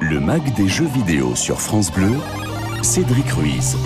[0.00, 2.12] Le mag des jeux vidéo sur France Bleu,
[2.82, 3.76] Cédric Ruiz.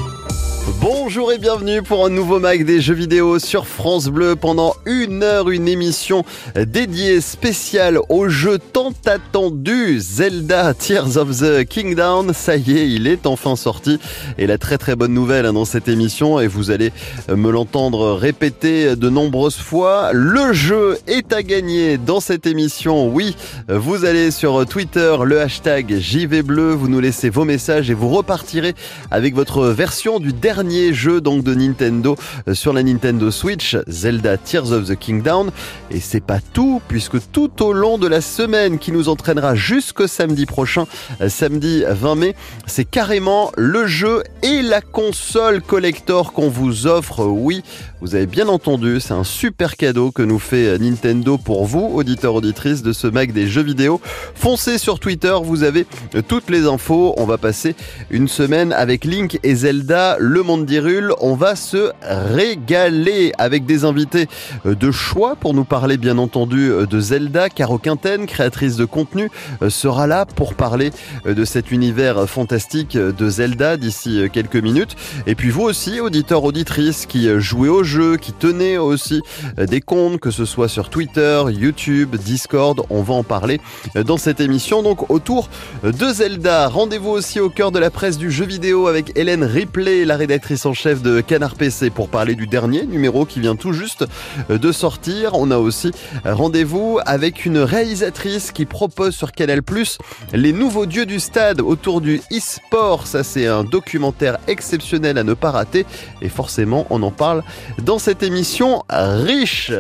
[0.81, 5.23] Bonjour et bienvenue pour un nouveau mag des jeux vidéo sur France Bleu pendant une
[5.23, 6.25] heure, une émission
[6.57, 12.33] dédiée spéciale au jeu tant attendu Zelda Tears of the Kingdom.
[12.33, 13.99] Ça y est, il est enfin sorti
[14.39, 16.93] et la très très bonne nouvelle hein, dans cette émission et vous allez
[17.29, 23.07] me l'entendre répéter de nombreuses fois, le jeu est à gagner dans cette émission.
[23.09, 23.37] Oui,
[23.69, 28.75] vous allez sur Twitter, le hashtag JVBleu, vous nous laissez vos messages et vous repartirez
[29.11, 32.15] avec votre version du dernier dernier jeu donc de Nintendo
[32.47, 35.49] euh, sur la Nintendo Switch, Zelda Tears of the Kingdom.
[35.91, 40.07] Et c'est pas tout, puisque tout au long de la semaine qui nous entraînera jusqu'au
[40.07, 40.87] samedi prochain,
[41.21, 42.37] euh, samedi 20 mai,
[42.67, 47.25] c'est carrément le jeu et la console collector qu'on vous offre.
[47.25, 47.65] Oui,
[48.01, 51.91] vous avez bien entendu, c'est un super cadeau que nous fait euh, Nintendo pour vous,
[51.93, 54.01] auditeurs, auditrices de ce mag des jeux vidéo.
[54.37, 55.85] Foncez sur Twitter, vous avez
[56.29, 57.13] toutes les infos.
[57.17, 57.75] On va passer
[58.11, 61.13] une semaine avec Link et Zelda, monde d'Irule.
[61.21, 64.29] On va se régaler avec des invités
[64.67, 67.49] euh, de choix pour nous parler bien entendu euh, de Zelda.
[67.49, 69.31] Caro Quinten, créatrice de contenu,
[69.63, 70.91] euh, sera là pour parler
[71.25, 74.97] de cet univers fantastique de Zelda d'ici quelques minutes.
[75.27, 79.23] Et puis vous aussi, auditeurs, auditrices qui jouez au jeu, qui tenez aussi
[79.57, 83.61] des comptes, que ce soit sur Twitter, YouTube, Discord, on va en parler
[83.95, 84.83] dans cette émission.
[84.83, 85.49] Donc autour
[85.83, 90.05] de Zelda, rendez-vous aussi au cœur de la presse du jeu vidéo avec Hélène Ripley,
[90.05, 93.55] la rédaction rédactrice en chef de Canard PC pour parler du dernier numéro qui vient
[93.55, 94.05] tout juste
[94.51, 95.35] euh, de sortir.
[95.35, 95.93] On a aussi
[96.25, 99.97] rendez-vous avec une réalisatrice qui propose sur Canal Plus
[100.33, 103.07] les nouveaux dieux du stade autour du e-sport.
[103.07, 105.87] Ça, c'est un documentaire exceptionnel à ne pas rater
[106.21, 107.45] et forcément, on en parle
[107.85, 109.71] dans cette émission riche.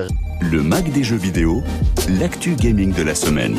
[0.40, 1.64] Le mag des jeux vidéo,
[2.20, 3.58] l'actu gaming de la semaine.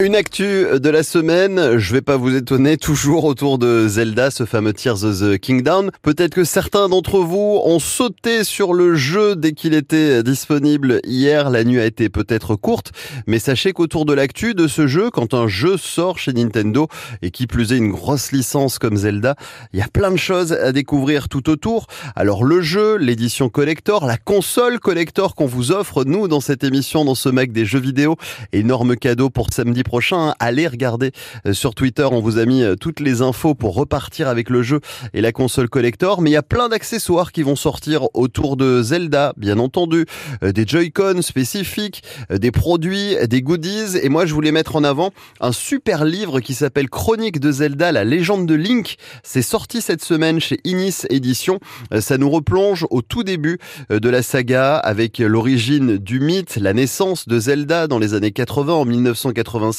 [0.00, 4.44] Une actu de la semaine, je vais pas vous étonner, toujours autour de Zelda, ce
[4.44, 5.90] fameux Tears of the Kingdom.
[6.02, 11.50] Peut-être que certains d'entre vous ont sauté sur le jeu dès qu'il était disponible hier.
[11.50, 12.92] La nuit a été peut-être courte,
[13.26, 16.86] mais sachez qu'autour de l'actu de ce jeu, quand un jeu sort chez Nintendo
[17.22, 19.34] et qui plus est une grosse licence comme Zelda,
[19.72, 21.88] il y a plein de choses à découvrir tout autour.
[22.14, 27.04] Alors le jeu, l'édition collector, la console collector qu'on vous offre, nous, dans cette émission,
[27.04, 28.14] dans ce Mac des jeux vidéo,
[28.52, 30.34] énorme cadeau pour samedi prochain.
[30.38, 31.12] Allez regarder
[31.46, 34.62] euh, sur Twitter, on vous a mis euh, toutes les infos pour repartir avec le
[34.62, 34.80] jeu
[35.14, 36.20] et la console collector.
[36.20, 40.04] Mais il y a plein d'accessoires qui vont sortir autour de Zelda, bien entendu,
[40.42, 43.96] euh, des Joy-Con spécifiques, des produits, des goodies.
[44.02, 45.10] Et moi, je voulais mettre en avant
[45.40, 48.96] un super livre qui s'appelle Chronique de Zelda, la légende de Link.
[49.22, 51.60] C'est sorti cette semaine chez Inis Édition.
[51.98, 57.26] Ça nous replonge au tout début de la saga avec l'origine du mythe, la naissance
[57.26, 59.77] de Zelda dans les années 80 en 1986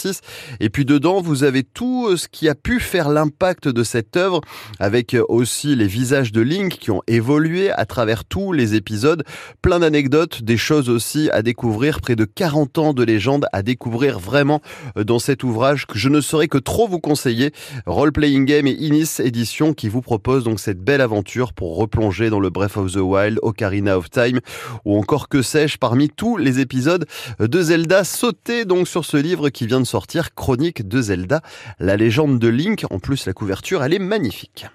[0.60, 4.18] et puis dedans, vous avez tout euh, ce qui a pu faire l'impact de cette
[4.18, 4.42] œuvre,
[4.80, 9.24] avec euh, aussi les visages de Link qui ont évolué à travers tous les épisodes.
[9.62, 14.20] Plein d'anecdotes, des choses aussi à découvrir, près de 40 ans de légende à découvrir
[14.20, 14.62] vraiment
[14.98, 17.52] euh, dans cet ouvrage que je ne saurais que trop vous conseiller.
[17.86, 22.30] Role Playing Game et Inis Edition qui vous propose donc cette belle aventure pour replonger
[22.30, 24.40] dans le Breath of the Wild, Ocarina of Time
[24.86, 27.06] ou encore que sais-je parmi tous les épisodes
[27.40, 28.04] de Zelda.
[28.04, 31.42] Sautez donc sur ce livre qui vient de sortir Chronique de Zelda,
[31.80, 32.86] la légende de Link.
[32.92, 34.68] En plus, la couverture, elle est magnifique.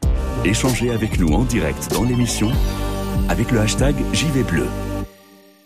[0.45, 2.51] Échangez avec nous en direct dans l'émission
[3.29, 4.67] avec le hashtag JVBleu.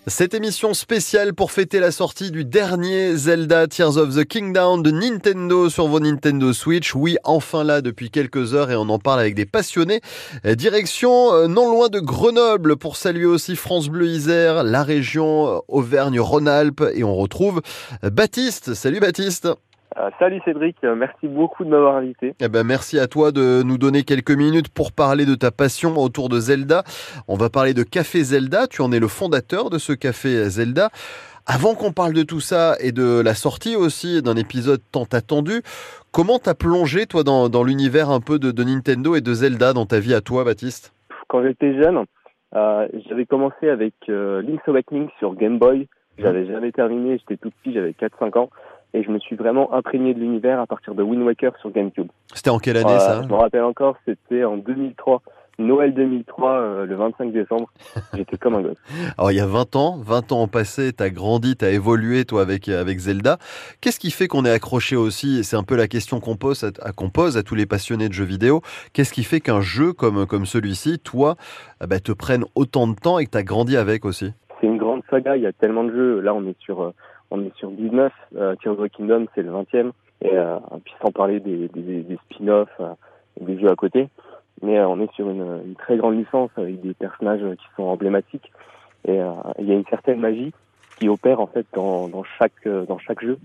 [0.09, 4.91] Cette émission spéciale pour fêter la sortie du dernier Zelda Tears of the Kingdom de
[4.91, 6.95] Nintendo sur vos Nintendo Switch.
[6.95, 10.01] Oui, enfin là depuis quelques heures et on en parle avec des passionnés.
[10.45, 15.59] Direction euh, non loin de Grenoble pour saluer aussi France Bleu Isère, la région euh,
[15.69, 17.61] Auvergne-Rhône-Alpes et on retrouve
[18.03, 18.73] Baptiste.
[18.73, 19.49] Salut Baptiste.
[19.97, 22.35] Euh, salut Cédric, euh, merci beaucoup de m'avoir invité.
[22.41, 25.97] Eh ben, merci à toi de nous donner quelques minutes pour parler de ta passion
[25.97, 26.83] autour de Zelda.
[27.27, 30.91] On va parler de Café Zelda, tu en es le fondateur de ce Café Zelda.
[31.47, 35.63] Avant qu'on parle de tout ça et de la sortie aussi d'un épisode tant attendu,
[36.13, 39.99] comment t'as plongé toi dans, l'univers un peu de, Nintendo et de Zelda dans ta
[40.01, 40.93] vie à toi Baptiste?
[41.29, 42.05] Quand j'étais jeune,
[42.55, 45.89] euh, j'avais commencé avec Link's Awakening sur Game Boy.
[46.19, 48.51] J'avais jamais terminé, j'étais tout petit, j'avais 4-5 ans
[48.95, 52.09] et je me suis vraiment imprégné de l'univers à partir de Wind Waker sur GameCube.
[52.35, 55.23] C'était en quelle année ça Je me rappelle encore, c'était en 2003.
[55.61, 57.69] Noël 2003, euh, le 25 décembre,
[58.15, 58.77] j'étais comme un gosse.
[59.17, 62.43] Alors il y a 20 ans, 20 ans ont passé, t'as grandi, t'as évolué toi
[62.43, 63.39] avec avec Zelda.
[63.81, 66.93] Qu'est-ce qui fait qu'on est accroché aussi C'est un peu la question qu'on pose à,
[66.93, 68.61] qu'on pose à tous les passionnés de jeux vidéo.
[68.93, 71.35] Qu'est-ce qui fait qu'un jeu comme comme celui-ci, toi,
[71.83, 74.33] eh ben, te prenne autant de temps et que t'as grandi avec aussi?
[74.61, 75.37] C'est une grande saga.
[75.37, 76.21] Il y a tellement de jeux.
[76.21, 76.95] Là, on est sur euh,
[77.31, 78.13] on est sur 19.
[78.37, 79.93] Euh, Tears of the Kingdom, c'est le 20e.
[80.23, 80.35] Et,
[80.85, 81.71] puis sans parler des,
[82.27, 82.81] spin-offs
[83.41, 84.09] et des jeux à côté.
[84.63, 88.51] Mais on est sur une, une, très grande licence avec des personnages qui sont emblématiques.
[89.07, 89.21] Et
[89.61, 90.53] il y a une certaine magie
[90.99, 93.39] qui opère en fait dans, dans chaque, dans chaque jeu.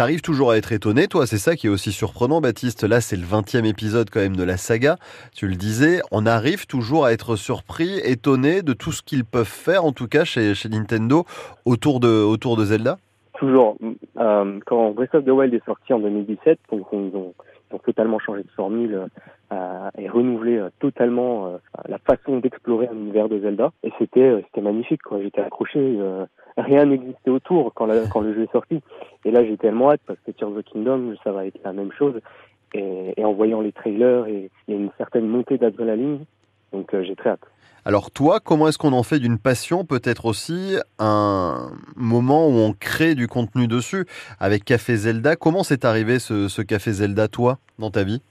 [0.00, 2.84] T'arrives toujours à être étonné, toi, c'est ça qui est aussi surprenant, Baptiste.
[2.84, 4.96] Là, c'est le 20e épisode quand même de la saga.
[5.34, 9.44] Tu le disais, on arrive toujours à être surpris, étonné de tout ce qu'ils peuvent
[9.44, 11.26] faire, en tout cas chez, chez Nintendo,
[11.66, 12.96] autour de, autour de Zelda?
[13.40, 13.78] Toujours.
[14.18, 17.32] Euh, quand Breath of the Wild est sorti en 2017, donc ils ont,
[17.70, 19.06] ils ont totalement changé de formule
[19.50, 21.56] euh, et renouvelé euh, totalement euh,
[21.88, 23.72] la façon d'explorer un univers de Zelda.
[23.82, 25.22] Et c'était euh, c'était magnifique, quoi.
[25.22, 25.98] J'étais accroché
[26.58, 28.82] rien n'existait autour quand, quand le jeu est sorti.
[29.24, 31.72] Et là, j'ai tellement hâte parce que Tears of the Kingdom, ça va être la
[31.72, 32.20] même chose.
[32.74, 36.26] Et, et en voyant les trailers, il y a une certaine montée d'adrénaline.
[36.74, 37.40] Donc, euh, j'ai très hâte.
[37.84, 42.72] Alors toi, comment est-ce qu'on en fait d'une passion peut-être aussi un moment où on
[42.72, 44.06] crée du contenu dessus
[44.38, 45.36] avec Café Zelda?
[45.36, 48.22] Comment c'est arrivé ce, ce, Café Zelda, toi, dans ta vie?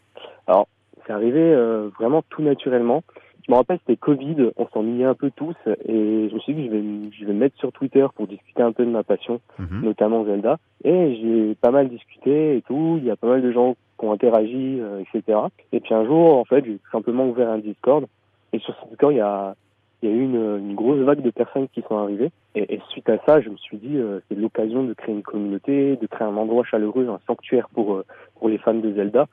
[0.48, 0.68] Alors,
[1.06, 3.04] c'est arrivé euh, vraiment tout naturellement
[3.50, 6.68] je me rappelle, c'était Covid, on s'ennuyait un peu tous, et je me suis dit
[6.68, 9.02] que je vais, je vais me mettre sur Twitter pour discuter un peu de ma
[9.02, 9.81] passion, mhm.
[9.81, 10.60] notamment Zelda.
[10.84, 14.06] Et j'ai pas mal discuté et tout, il y a pas mal de gens qui
[14.06, 15.40] ont interagi, euh, etc.
[15.72, 18.06] Et puis un jour, en fait, j'ai simplement ouvert un Discord,
[18.54, 19.56] et sur ce Discord, il y a,
[20.04, 22.31] y a eu une, une grosse vague de personnes qui sont arrivées.
[22.56, 25.24] Et, et suite à ça, je me suis dit, euh, c'est l'occasion de créer une
[25.24, 28.06] communauté, de créer un endroit chaleureux, un sanctuaire pour, euh,
[28.36, 29.28] pour les fans de Zelda.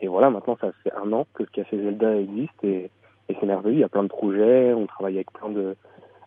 [0.00, 2.90] Et voilà, maintenant, ça fait un an que le Café Zelda existe, et
[3.30, 5.76] et c'est merveilleux, il y a plein de projets, on travaille avec plein de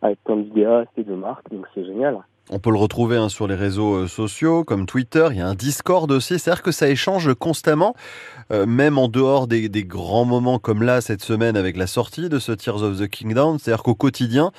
[0.01, 2.19] avec plein d'idéastes et de marques, donc c'est génial.
[2.50, 5.48] On peut le retrouver hein, sur les réseaux euh, sociaux comme Twitter, il y a
[5.48, 7.95] un Discord aussi, c'est-à-dire que ça échange constamment,
[8.51, 12.40] euh, même en dehors des, grands moments comme là cette semaine avec la sortie de
[12.40, 14.51] ce Tears of the Kingdom, c'est-à-dire qu'au quotidien,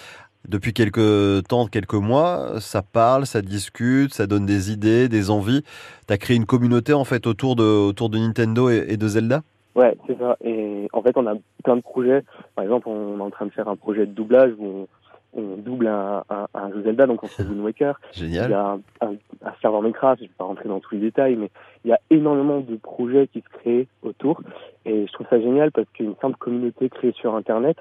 [0.48, 5.62] depuis quelques temps, quelques mois, ça parle, ça discute, ça donne des idées, des envies.
[6.06, 9.42] Tu as créé une communauté en fait autour de, de Nintendo et, de Zelda?
[9.74, 10.36] Ouais, c'est ça.
[10.42, 11.34] Et en fait, on a
[11.64, 12.22] plein de projets.
[12.54, 14.86] Par exemple, on est en train de faire un projet de doublage où
[15.34, 18.00] on double un, un, un, jeu Zelda, donc on fait Wind Waker.
[18.12, 18.46] Génial.
[18.46, 21.36] Il y a un, un, serveur Minecraft, je vais pas rentrer dans tous les détails,
[21.36, 21.50] mais
[21.84, 24.40] il y a énormément de projets qui se créent autour.
[24.84, 27.78] Et je trouve ça génial parce qu'une simple communauté créée sur Internet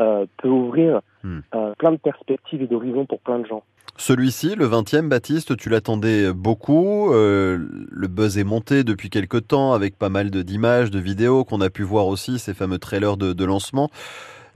[0.00, 1.40] euh, peut ouvrir hmm.
[1.54, 3.62] euh, plein de perspectives et d'horizons pour plein de gens.
[3.96, 7.12] Celui-ci, le 20e, Baptiste, tu l'attendais beaucoup.
[7.12, 7.58] Euh,
[7.90, 11.68] le buzz est monté depuis quelques temps avec pas mal d'images, de, vidéos qu'on a
[11.68, 13.90] pu voir aussi, ces fameux trailers de, de lancement.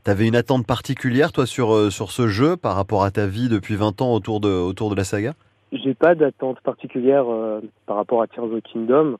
[0.04, 3.48] T'avais une attente particulière, toi, sur, euh, sur ce jeu par rapport à ta vie
[3.48, 5.34] depuis 20 ans autour de, autour de la saga?
[5.72, 9.16] J'ai pas d'attente particulière euh, par rapport à Tears of the Kingdom.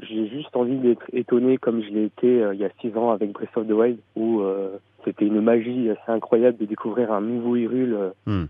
[0.00, 3.10] J'ai juste envie d'être étonné comme je l'ai été euh, il y a 6 ans
[3.10, 7.20] avec Breath of the Wild, où euh, c'était une magie assez incroyable de découvrir un
[7.20, 8.12] nouveau Hyrule.
[8.26, 8.46] Hmm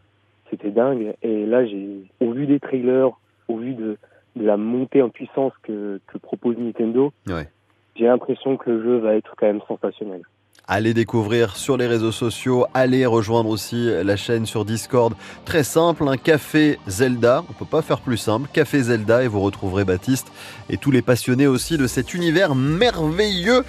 [0.53, 1.15] c'était dingue.
[1.23, 3.11] Et là, j'ai, au vu des trailers,
[3.49, 3.97] au vu de,
[4.37, 7.49] de la montée en puissance que, que propose Nintendo, ouais.
[7.97, 10.23] j'ai l'impression que le jeu va être quand même sensationnel.
[10.69, 15.15] Allez découvrir sur les réseaux sociaux, allez rejoindre aussi la chaîne sur Discord.
[15.45, 19.41] Très simple, un café Zelda, on peut pas faire plus simple, café Zelda et vous
[19.41, 20.29] retrouverez Baptiste
[20.71, 23.65] et tous les passionnés aussi de cet univers merveilleux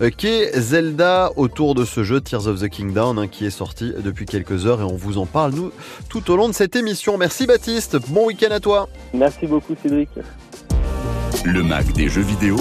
[0.00, 3.92] euh, qu'est Zelda autour de ce jeu Tears of the Kingdom hein, qui est sorti
[3.98, 5.72] depuis quelques heures et on vous en parle nous
[6.08, 7.18] tout au long de cette émission.
[7.18, 8.88] Merci Baptiste, bon week-end à toi.
[9.12, 10.10] Merci beaucoup Cédric.
[11.44, 12.56] Le mag des jeux vidéo,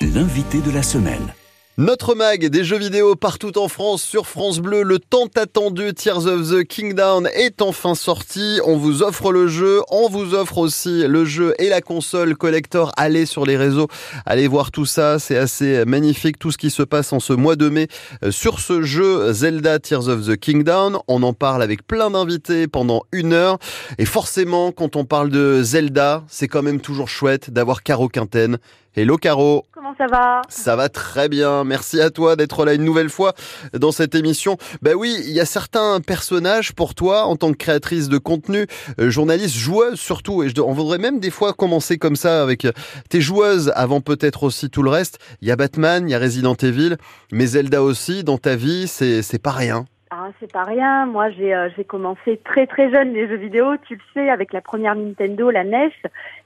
[0.00, 1.32] l'invité de la semaine.
[1.80, 6.26] Notre mag des jeux vidéo partout en France sur France Bleu, le tant attendu Tears
[6.26, 8.58] of the Kingdom est enfin sorti.
[8.64, 12.90] On vous offre le jeu, on vous offre aussi le jeu et la console collector.
[12.96, 13.86] Allez sur les réseaux,
[14.26, 17.54] allez voir tout ça, c'est assez magnifique tout ce qui se passe en ce mois
[17.54, 17.86] de mai
[18.24, 21.00] euh, sur ce jeu Zelda Tears of the Kingdom.
[21.06, 23.56] On en parle avec plein d'invités pendant une heure
[23.98, 28.58] et forcément quand on parle de Zelda, c'est quand même toujours chouette d'avoir Caro Quinten
[28.98, 29.64] Hello Caro.
[29.70, 30.42] Comment ça va?
[30.48, 31.62] Ça va très bien.
[31.62, 33.32] Merci à toi d'être là une nouvelle fois
[33.72, 34.56] dans cette émission.
[34.82, 38.66] Ben oui, il y a certains personnages pour toi en tant que créatrice de contenu,
[39.00, 40.42] euh, journaliste, joueuse surtout.
[40.42, 42.72] Et je, on voudrait même des fois commencer comme ça avec euh,
[43.08, 45.20] tes joueuses avant peut-être aussi tout le reste.
[45.42, 46.96] Il y a Batman, il y a Resident Evil,
[47.30, 49.84] mais Zelda aussi dans ta vie, c'est c'est pas rien.
[50.20, 51.06] Ah, c'est pas rien.
[51.06, 54.52] Moi, j'ai euh, j'ai commencé très très jeune les jeux vidéo, tu le sais, avec
[54.52, 55.92] la première Nintendo, la NES,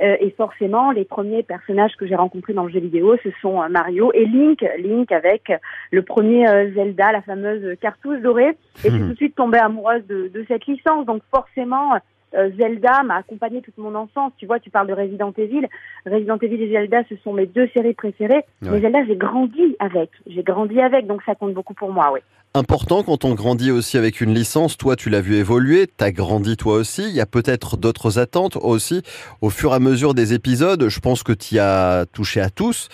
[0.02, 3.62] euh, et forcément, les premiers personnages que j'ai rencontrés dans le jeu vidéo, ce sont
[3.62, 4.62] euh, Mario et Link.
[4.78, 5.50] Link avec
[5.90, 10.06] le premier Zelda, la fameuse cartouche dorée, et je suis tout de suite tombée amoureuse
[10.06, 11.06] de, de cette licence.
[11.06, 11.92] Donc forcément,
[12.34, 14.32] Zelda m'a accompagné toute mon enfance.
[14.36, 15.66] Tu vois, tu parles de Resident Evil.
[16.04, 18.44] Resident Evil et Zelda, ce sont mes deux séries préférées.
[18.60, 18.68] Ouais.
[18.70, 20.10] Mais Zelda, j'ai grandi avec.
[20.26, 22.20] J'ai grandi avec, donc ça compte beaucoup pour moi, oui.
[22.54, 26.58] Important quand on grandit aussi avec une licence, toi tu l'as vu évoluer, t'as grandi
[26.58, 29.00] toi aussi, il y a peut-être d'autres attentes aussi
[29.40, 32.90] au fur et à mesure des épisodes, je pense que tu as touché à tous,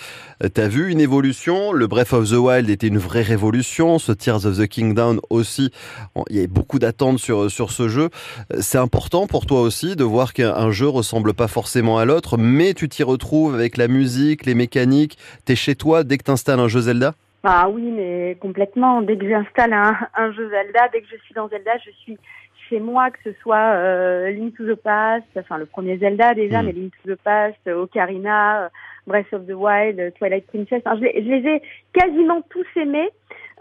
[0.54, 4.46] t'as vu une évolution, le Breath of the Wild était une vraie révolution, ce Tears
[4.46, 5.72] of the Kingdom aussi,
[6.30, 8.10] il y a beaucoup d'attentes sur, sur ce jeu,
[8.60, 12.74] c'est important pour toi aussi de voir qu'un jeu ressemble pas forcément à l'autre, mais
[12.74, 16.68] tu t'y retrouves avec la musique, les mécaniques, t'es chez toi dès que t'installes un
[16.68, 17.16] jeu Zelda?
[17.50, 19.00] Ah oui, mais complètement.
[19.00, 22.18] Dès que j'installe un, un, jeu Zelda, dès que je suis dans Zelda, je suis
[22.68, 26.62] chez moi, que ce soit euh, Link to the Past, enfin le premier Zelda déjà,
[26.62, 26.66] mm.
[26.66, 28.70] mais Link to the Past, Ocarina,
[29.06, 30.82] Breath of the Wild, Twilight Princess.
[30.84, 31.62] Enfin, je, les, je, les, ai
[31.94, 33.08] quasiment tous aimés.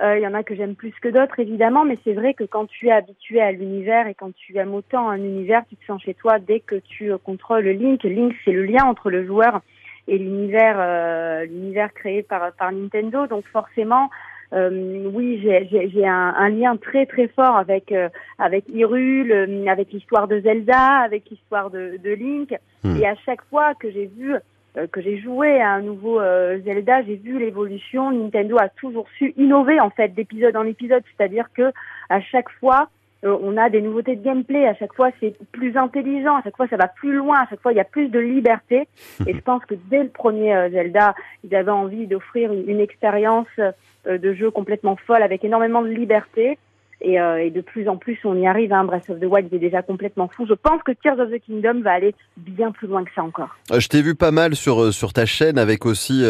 [0.02, 2.44] Euh, il y en a que j'aime plus que d'autres, évidemment, mais c'est vrai que
[2.44, 5.86] quand tu es habitué à l'univers et quand tu aimes autant un univers, tu te
[5.86, 8.04] sens chez toi dès que tu contrôles Link.
[8.04, 9.62] Link, c'est le lien entre le joueur
[10.08, 13.28] et l'univers euh, l'univers créé par par Nintendo.
[13.28, 14.10] Donc forcément,
[14.54, 18.08] euh, oui, j'ai un, un, lien très très fort avec euh,
[18.40, 22.56] avec Hyrule, euh, avec l'histoire de Zelda, avec l'histoire de, de, Link.
[22.84, 22.96] Hmm.
[22.96, 24.36] Et à chaque fois que j'ai vu
[24.78, 26.22] euh, que j'ai joué à un nouveau
[26.64, 28.12] Zelda, j'ai vu l'évolution.
[28.12, 31.74] Nintendo a toujours su innover en fait d'épisode en épisode, c'est-à-dire que
[32.10, 32.90] à chaque fois
[33.24, 34.68] on a des nouveautés de gameplay.
[34.68, 36.36] À chaque fois, c'est plus intelligent.
[36.38, 37.40] À chaque fois, ça va plus loin.
[37.40, 38.88] À chaque fois, il y a plus de liberté.
[39.26, 43.48] Et je pense que dès le premier euh, Zelda, ils avaient envie d'offrir une, expérience
[43.60, 46.58] euh, de jeu complètement folle avec énormément de liberté.
[47.02, 48.74] Et, euh, et, de plus en plus, on y arrive.
[48.74, 48.84] Hein.
[48.84, 50.46] Breath of the Wild est déjà complètement fou.
[50.48, 53.50] Je pense que Tears of the Kingdom va aller bien plus loin que ça encore.
[53.72, 56.24] Euh, je t'ai vu pas mal sur euh, sur ta chaîne avec aussi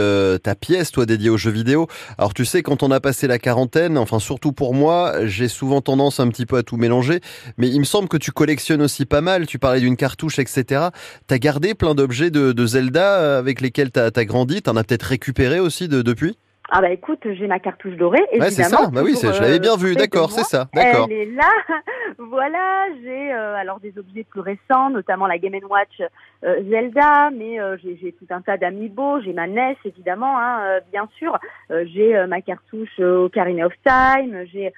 [0.44, 1.88] ta pièce, toi dédiée aux jeux vidéo.
[2.18, 5.82] Alors tu sais, quand on a passé la quarantaine, enfin surtout pour moi, j'ai souvent
[5.82, 7.22] tendance un petit peu à tout mélanger.
[7.58, 9.48] Mais il me semble que tu collectionnes aussi pas mal.
[9.48, 10.88] Tu parlais d'une cartouche, etc.
[11.28, 14.62] T'as gardé plein d'objets de, Zelda avec lesquels t'as as grandi.
[14.62, 16.38] T'en as peut-être récupéré aussi de, depuis?
[16.70, 18.24] Ah bah écoute, j'ai ma cartouche dorée.
[18.34, 18.90] Ouais, c'est ça.
[18.92, 19.96] Bah oui, je l'avais bien vu.
[19.96, 20.68] D'accord, c'est ça.
[20.74, 21.08] D'accord.
[21.10, 21.52] Elle est là.
[22.18, 22.88] voilà.
[23.02, 26.08] J'ai euh, alors des objets plus récents, notamment la Game Watch euh,
[26.44, 29.20] Zelda, mais euh, j'ai tout un tas d'amiibo.
[29.22, 31.38] J'ai ma NES, évidemment, hein, euh, bien sûr.
[31.72, 34.46] Euh, j'ai ma cartouche Ocarina of Time.
[34.52, 34.74] J'ai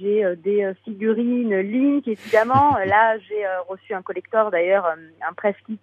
[0.00, 2.76] j'ai des figurines Link, évidemment.
[2.86, 5.78] Là, j'ai reçu un collector, d'ailleurs, un press kit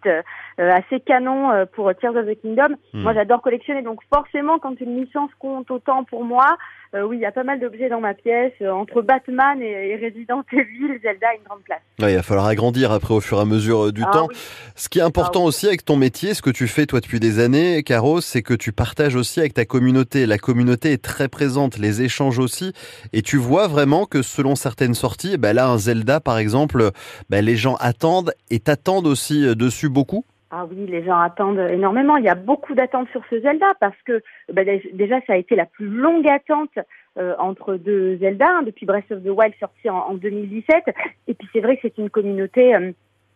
[0.57, 2.75] assez canon pour Tears of the Kingdom.
[2.93, 3.03] Hmm.
[3.03, 6.57] Moi, j'adore collectionner, donc forcément, quand une licence compte autant pour moi,
[6.93, 8.51] euh, oui, il y a pas mal d'objets dans ma pièce.
[8.61, 11.79] Euh, entre Batman et, Resident Evil, Zelda a une grande place.
[11.99, 14.27] Ouais, il va falloir agrandir après au fur et à mesure euh, du ah temps.
[14.75, 17.21] Ce qui est important ah aussi avec ton métier, ce que tu fais toi depuis
[17.21, 20.25] des années, Caro, c'est que tu partages aussi avec ta communauté.
[20.25, 22.73] La communauté est très présente, les échanges aussi.
[23.13, 26.91] Et tu vois vraiment que selon certaines sorties, ben là, un Zelda par exemple,
[27.29, 30.25] ben les gens attendent et t'attendent aussi dessus beaucoup.
[30.53, 32.17] Ah oui, les gens attendent énormément.
[32.17, 34.21] Il y a beaucoup d'attentes sur ce Zelda parce que
[34.51, 36.77] bah, déjà ça a été la plus longue attente
[37.17, 40.83] euh, entre deux Zelda hein, depuis Breath of the Wild sorti en, en 2017.
[41.29, 42.91] Et puis c'est vrai que c'est une communauté euh,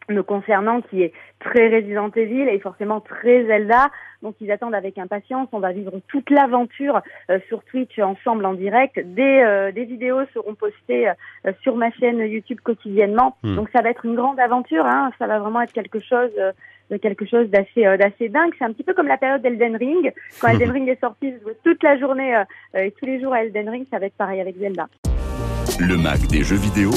[0.09, 3.89] me concernant qui est très Resident Evil et forcément très Zelda.
[4.21, 5.47] Donc ils attendent avec impatience.
[5.51, 8.99] On va vivre toute l'aventure euh, sur Twitch ensemble en direct.
[8.99, 13.37] Des, euh, des vidéos seront postées euh, sur ma chaîne YouTube quotidiennement.
[13.43, 13.55] Hmm.
[13.55, 14.85] Donc ça va être une grande aventure.
[14.85, 15.11] Hein.
[15.19, 16.31] Ça va vraiment être quelque chose
[16.91, 18.53] de quelque chose d'assez d'assez dingue.
[18.57, 20.13] C'est un petit peu comme la période d'Elden Ring.
[20.39, 22.43] Quand Elden Ring est sorti, je jouais toute la journée
[22.75, 23.87] et tous les jours à Elden Ring.
[23.91, 24.87] Ça va être pareil avec Zelda.
[25.79, 26.91] Le Mac des jeux vidéo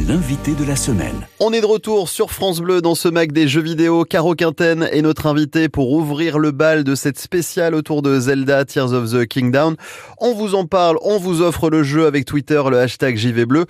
[0.00, 1.26] l'invité de la semaine.
[1.40, 4.04] On est de retour sur France Bleu dans ce Mac des jeux vidéo.
[4.04, 8.64] Caro Quinten est notre invité pour ouvrir le bal de cette spéciale autour de Zelda
[8.64, 9.76] Tears of the Kingdom.
[10.18, 13.64] On vous en parle, on vous offre le jeu avec Twitter, le hashtag JV Bleu.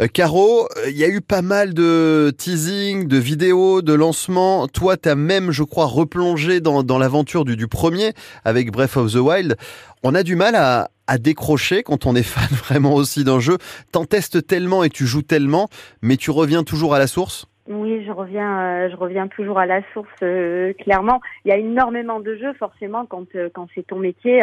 [0.00, 4.68] Euh, Caro, il y a eu pas mal de teasing, de vidéos, de lancements.
[4.68, 8.12] Toi, t'as même, je crois, replongé dans, dans l'aventure du, du premier
[8.44, 9.56] avec Breath of the Wild.
[10.04, 13.58] On a du mal à, décrocher quand on est fan vraiment aussi d'un jeu.
[13.92, 15.68] T'en testes tellement et tu joues tellement,
[16.02, 17.46] mais tu reviens toujours à la source?
[17.68, 20.08] Oui, je reviens, euh, je reviens toujours à la source.
[20.24, 24.42] Euh, clairement, il y a énormément de jeux, forcément, quand euh, c'est ton métier,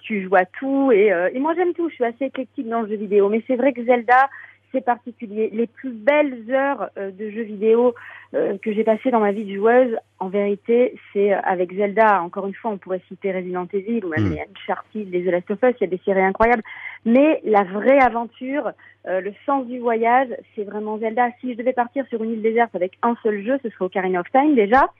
[0.00, 0.90] tu joues à tout.
[0.92, 1.90] Et, et moi, j'aime tout.
[1.90, 4.30] Je suis assez éclectique dans le jeu vidéo, mais c'est vrai que Zelda,
[4.76, 5.48] c'est particulier.
[5.52, 7.94] Les plus belles heures de jeux vidéo
[8.34, 12.22] euh, que j'ai passé dans ma vie de joueuse, en vérité, c'est euh, avec Zelda.
[12.22, 14.32] Encore une fois, on pourrait citer Resident Evil ou même mm.
[14.32, 16.62] les Uncharted, les The Last of Us, il y a des séries incroyables.
[17.04, 18.72] Mais la vraie aventure,
[19.06, 21.28] euh, le sens du voyage, c'est vraiment Zelda.
[21.40, 24.20] Si je devais partir sur une île déserte avec un seul jeu, ce serait Ocarina
[24.20, 24.90] of Time déjà.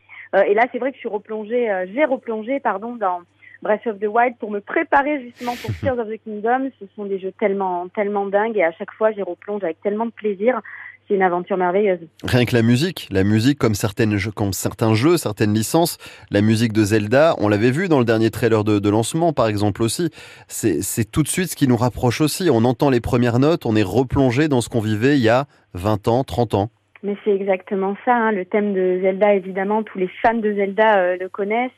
[0.46, 3.20] et là, c'est vrai que je suis replongée, j'ai replongé, pardon, dans
[3.62, 6.70] Breath of the Wild pour me préparer justement pour Tears of the Kingdom.
[6.80, 10.06] Ce sont des jeux tellement, tellement dingues et à chaque fois, j'y replonge avec tellement
[10.06, 10.60] de plaisir
[11.06, 12.00] c'est une aventure merveilleuse.
[12.24, 15.98] Rien que la musique, la musique comme, certaines jeux, comme certains jeux, certaines licences,
[16.30, 19.48] la musique de Zelda, on l'avait vu dans le dernier trailer de, de lancement par
[19.48, 20.10] exemple aussi,
[20.48, 22.48] c'est tout de suite ce qui nous rapproche aussi.
[22.50, 25.46] On entend les premières notes, on est replongé dans ce qu'on vivait il y a
[25.74, 26.70] 20 ans, 30 ans.
[27.02, 28.32] Mais c'est exactement ça, hein.
[28.32, 31.70] le thème de Zelda, évidemment, tous les fans de Zelda euh, le connaissent.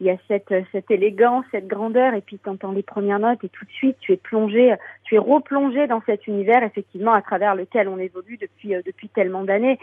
[0.00, 3.42] Il y a cette, cette élégance, cette grandeur, et puis tu entends les premières notes,
[3.44, 4.74] et tout de suite, tu es plongé,
[5.04, 9.08] tu es replongé dans cet univers, effectivement, à travers lequel on évolue depuis, euh, depuis
[9.08, 9.78] tellement d'années.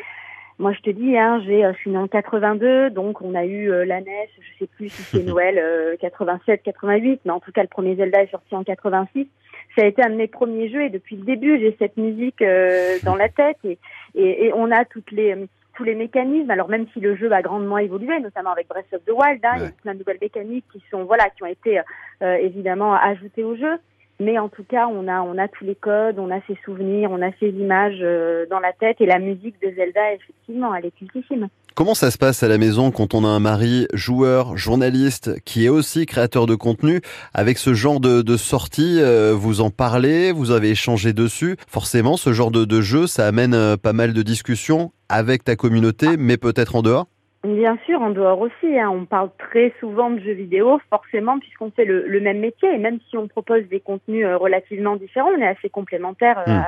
[0.59, 3.45] Moi, je te dis, hein, j'ai, euh, je suis née en 82, donc on a
[3.45, 7.61] eu la NES, je sais plus si c'est Noël 87, 88, mais en tout cas,
[7.61, 9.27] le premier Zelda est sorti en 86
[9.75, 12.41] ça a été un de mes premiers jeux et depuis le début j'ai cette musique
[12.41, 13.77] euh, dans la tête et,
[14.15, 15.35] et, et, on a toutes les
[15.75, 16.51] tous les mécanismes.
[16.51, 19.53] Alors même si le jeu a grandement évolué, notamment avec Breath of the Wild, hein,
[19.57, 21.79] il y a plein de nouvelles mécaniques qui sont voilà qui ont été
[22.21, 23.77] euh, évidemment ajoutées au jeu.
[24.19, 27.09] Mais en tout cas, on a on a tous les codes, on a ses souvenirs,
[27.11, 30.85] on a ses images euh, dans la tête et la musique de Zelda effectivement, elle
[30.85, 31.47] est cultissime.
[31.73, 35.65] Comment ça se passe à la maison quand on a un mari joueur, journaliste, qui
[35.65, 36.99] est aussi créateur de contenu?
[37.33, 41.55] Avec ce genre de, de sortie, euh, vous en parlez, vous avez échangé dessus.
[41.69, 45.55] Forcément, ce genre de, de jeu, ça amène euh, pas mal de discussions avec ta
[45.55, 47.07] communauté, mais peut-être en dehors
[47.43, 48.77] Bien sûr, en dehors aussi.
[48.77, 48.89] Hein.
[48.91, 52.71] On parle très souvent de jeux vidéo, forcément, puisqu'on fait le, le, même métier.
[52.71, 56.61] Et même si on propose des contenus euh, relativement différents, on est assez complémentaires mmh.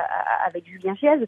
[0.48, 1.26] avec Julien Chiez.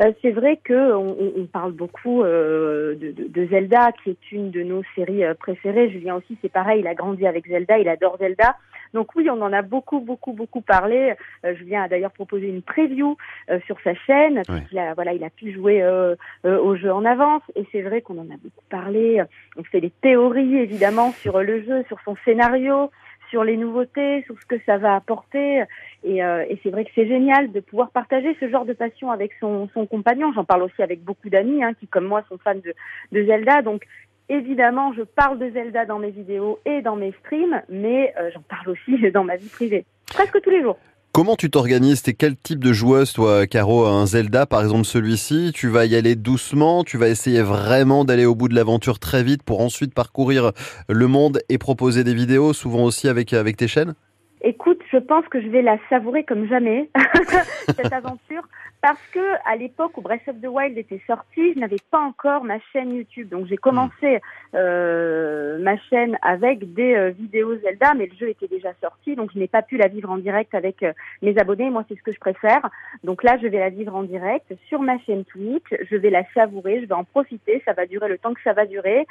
[0.00, 4.32] Euh, c'est vrai que on, on, parle beaucoup euh, de, de, de, Zelda, qui est
[4.32, 5.90] une de nos séries euh, préférées.
[5.90, 8.56] Julien aussi, c'est pareil, il a grandi avec Zelda, il adore Zelda.
[8.94, 11.14] Donc oui, on en a beaucoup, beaucoup, beaucoup parlé.
[11.44, 13.16] Euh, Julien a d'ailleurs proposé une preview
[13.50, 14.42] euh, sur sa chaîne.
[14.70, 17.42] Il a, voilà, il a pu jouer euh, au jeu en avance.
[17.56, 19.20] Et c'est vrai qu'on en a beaucoup parlé.
[19.56, 22.90] On fait des théories évidemment sur le jeu, sur son scénario
[23.30, 25.64] sur les nouveautés, sur ce que ça va apporter.
[26.02, 29.10] Et, euh, et c'est vrai que c'est génial de pouvoir partager ce genre de passion
[29.10, 30.32] avec son, son compagnon.
[30.32, 33.62] J'en parle aussi avec beaucoup d'amis hein, qui, comme moi, sont fans de, Zelda.
[33.62, 33.84] Donc,
[34.28, 38.42] évidemment, je parle de Zelda dans mes vidéos et dans mes streams, mais euh, j'en
[38.42, 40.78] parle aussi dans ma vie privée, presque tous les jours.
[41.14, 45.52] Comment tu t'organises T'es quel type de joueuse, toi, Caro Un Zelda, par exemple, celui-ci?
[45.54, 49.22] Tu vas y aller doucement Tu vas essayer vraiment d'aller au bout de l'aventure très
[49.22, 50.50] vite pour ensuite parcourir
[50.88, 53.94] le monde et proposer des vidéos, souvent aussi avec, avec tes chaînes?
[54.42, 56.88] Écoute, je pense que je vais la savourer comme jamais,
[57.76, 58.44] cette aventure,
[58.84, 62.44] parce que à l'époque où Breath of the Wild était sorti, je n'avais pas encore
[62.44, 63.30] ma chaîne YouTube.
[63.30, 64.20] Donc j'ai commencé
[64.54, 69.30] euh, ma chaîne avec des euh, vidéos Zelda, mais le jeu était déjà sorti, donc
[69.32, 71.70] je n'ai pas pu la vivre en direct avec euh, mes abonnés.
[71.70, 72.68] Moi, c'est ce que je préfère.
[73.04, 75.64] Donc là, je vais la vivre en direct sur ma chaîne Twitch.
[75.90, 77.62] Je vais la savourer, je vais en profiter.
[77.64, 79.06] Ça va durer le temps que ça va durer,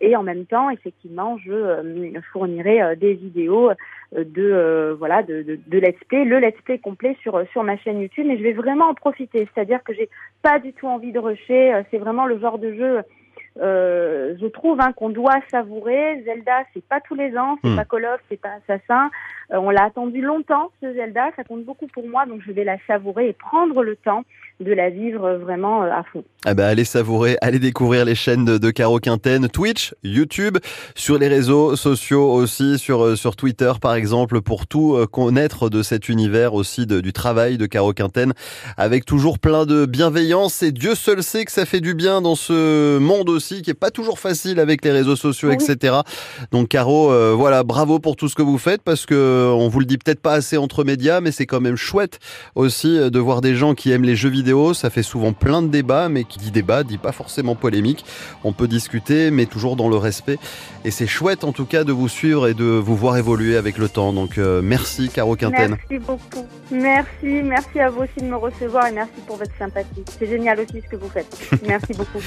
[0.00, 3.70] et en même temps, effectivement, je fournirai des vidéos
[4.16, 8.00] de voilà de, de, de let's play, le let's play complet sur sur ma chaîne
[8.00, 8.26] YouTube.
[8.26, 9.48] Mais je vais vraiment en profiter profiter.
[9.52, 10.08] C'est-à-dire que j'ai
[10.42, 11.74] pas du tout envie de rusher.
[11.74, 13.02] Euh, c'est vraiment le genre de jeu,
[13.60, 16.22] euh, je trouve, hein, qu'on doit savourer.
[16.24, 17.76] Zelda, c'est pas tous les ans, c'est hmm.
[17.76, 19.10] pas Call of, c'est pas Assassin.
[19.52, 21.30] Euh, on l'a attendu longtemps, ce Zelda.
[21.36, 24.22] Ça compte beaucoup pour moi, donc je vais la savourer et prendre le temps
[24.60, 26.22] de la vivre vraiment à fond.
[26.44, 30.58] Ah bah allez savourer, allez découvrir les chaînes de, de Caro Quinten, Twitch, YouTube,
[30.94, 36.10] sur les réseaux sociaux aussi, sur sur Twitter par exemple, pour tout connaître de cet
[36.10, 38.34] univers aussi de, du travail de Caro Quinten,
[38.76, 42.34] avec toujours plein de bienveillance et Dieu seul sait que ça fait du bien dans
[42.34, 45.54] ce monde aussi qui est pas toujours facile avec les réseaux sociaux, oui.
[45.54, 45.96] etc.
[46.52, 49.80] Donc Caro, euh, voilà, bravo pour tout ce que vous faites parce que on vous
[49.80, 52.18] le dit peut-être pas assez entre médias, mais c'est quand même chouette
[52.54, 55.68] aussi de voir des gens qui aiment les jeux vidéo ça fait souvent plein de
[55.68, 58.04] débats, mais qui dit débat dit pas forcément polémique.
[58.44, 60.38] On peut discuter, mais toujours dans le respect.
[60.84, 63.78] Et c'est chouette en tout cas de vous suivre et de vous voir évoluer avec
[63.78, 64.12] le temps.
[64.12, 65.76] Donc euh, merci Caro Quinten.
[65.76, 66.46] Merci beaucoup.
[66.70, 70.04] Merci, merci à vous aussi de me recevoir et merci pour votre sympathie.
[70.18, 71.26] C'est génial aussi ce que vous faites.
[71.66, 72.20] Merci beaucoup.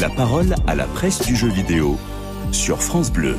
[0.00, 1.98] La parole à la presse du jeu vidéo
[2.50, 3.36] sur France Bleu.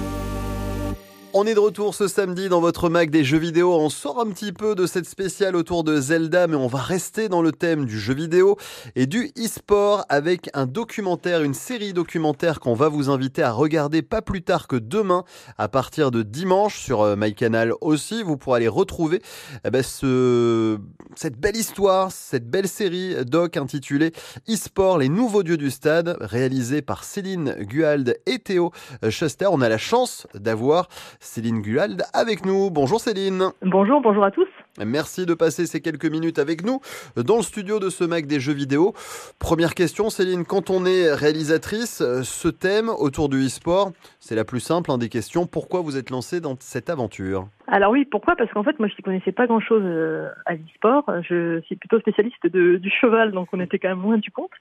[1.35, 3.73] On est de retour ce samedi dans votre Mac des jeux vidéo.
[3.73, 7.27] On sort un petit peu de cette spéciale autour de Zelda, mais on va rester
[7.27, 8.55] dans le thème du jeu vidéo
[8.95, 14.03] et du e-sport avec un documentaire, une série documentaire qu'on va vous inviter à regarder
[14.03, 15.23] pas plus tard que demain
[15.57, 18.21] à partir de dimanche sur euh, MyCanal aussi.
[18.21, 19.19] Vous pourrez aller retrouver
[19.65, 20.77] eh ben, ce,
[21.15, 24.11] cette belle histoire, cette belle série doc intitulée
[24.47, 28.71] e-sport, les nouveaux dieux du stade, réalisée par Céline Guald et Théo
[29.09, 29.47] Schuster.
[29.49, 30.89] On a la chance d'avoir
[31.23, 32.69] Céline Guald avec nous.
[32.69, 33.49] Bonjour Céline.
[33.61, 34.47] Bonjour, bonjour à tous.
[34.83, 36.81] Merci de passer ces quelques minutes avec nous
[37.15, 38.93] dans le studio de ce Mac des jeux vidéo.
[39.39, 44.59] Première question Céline, quand on est réalisatrice, ce thème autour du e-sport, c'est la plus
[44.59, 45.45] simple hein, des questions.
[45.45, 47.47] Pourquoi vous êtes lancée dans cette aventure?
[47.67, 48.35] Alors oui, pourquoi?
[48.35, 51.05] Parce qu'en fait, moi, je ne connaissais pas grand-chose euh, à l'e-sport.
[51.21, 54.51] Je suis plutôt spécialiste de, du cheval, donc on était quand même loin du compte.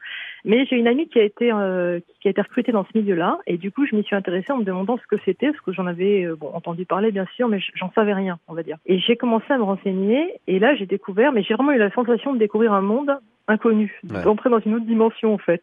[0.44, 3.38] Mais j'ai une amie qui a été euh, qui a été recrutée dans ce milieu-là,
[3.46, 5.72] et du coup, je m'y suis intéressée en me demandant ce que c'était, parce que
[5.72, 8.76] j'en avais euh, bon, entendu parler, bien sûr, mais j'en savais rien, on va dire.
[8.86, 11.90] Et j'ai commencé à me renseigner, et là, j'ai découvert, mais j'ai vraiment eu la
[11.90, 15.62] sensation de découvrir un monde inconnu, d'entrer dans une autre dimension, en fait.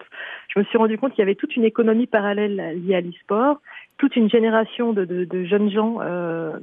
[0.49, 3.61] Je me suis rendu compte qu'il y avait toute une économie parallèle liée à l'e-sport,
[3.97, 6.57] toute une génération de, de, de jeunes gens euh,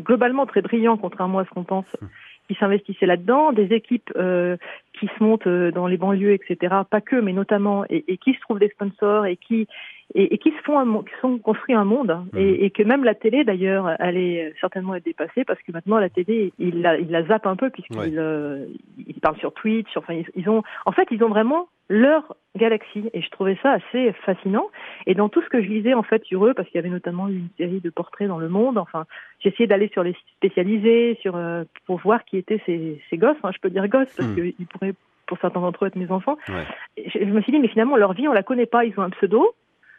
[0.00, 2.08] globalement très brillants, contrairement à ce qu'on pense, hum.
[2.48, 4.56] qui s'investissaient là-dedans, des équipes euh,
[4.98, 6.74] qui se montent euh, dans les banlieues, etc.
[6.88, 9.66] Pas que, mais notamment, et, et qui se trouvent des sponsors et qui
[10.14, 12.26] et, et qui se font un, qui sont construits un monde hein.
[12.36, 12.64] et, mmh.
[12.64, 16.52] et, que même la télé d'ailleurs allait certainement être dépassée parce que maintenant la télé
[16.58, 18.12] il la, il la zappe un peu puisqu'ils ouais.
[18.16, 18.66] euh,
[19.06, 23.10] ils parlent sur Twitch enfin ils, ils, ont en fait ils ont vraiment leur galaxie
[23.12, 24.68] et je trouvais ça assez fascinant
[25.06, 26.88] et dans tout ce que je lisais en fait sur eux parce qu'il y avait
[26.88, 29.04] notamment une série de portraits dans le monde enfin
[29.42, 33.36] essayé d'aller sur les sites spécialisés sur euh, pour voir qui étaient ces, ces gosses
[33.42, 34.34] hein, je peux dire gosses parce mmh.
[34.34, 34.94] qu'ils pourraient
[35.26, 37.06] pour certains d'entre eux être mes enfants ouais.
[37.06, 39.02] je, je me suis dit mais finalement leur vie on la connaît pas ils ont
[39.02, 39.54] un pseudo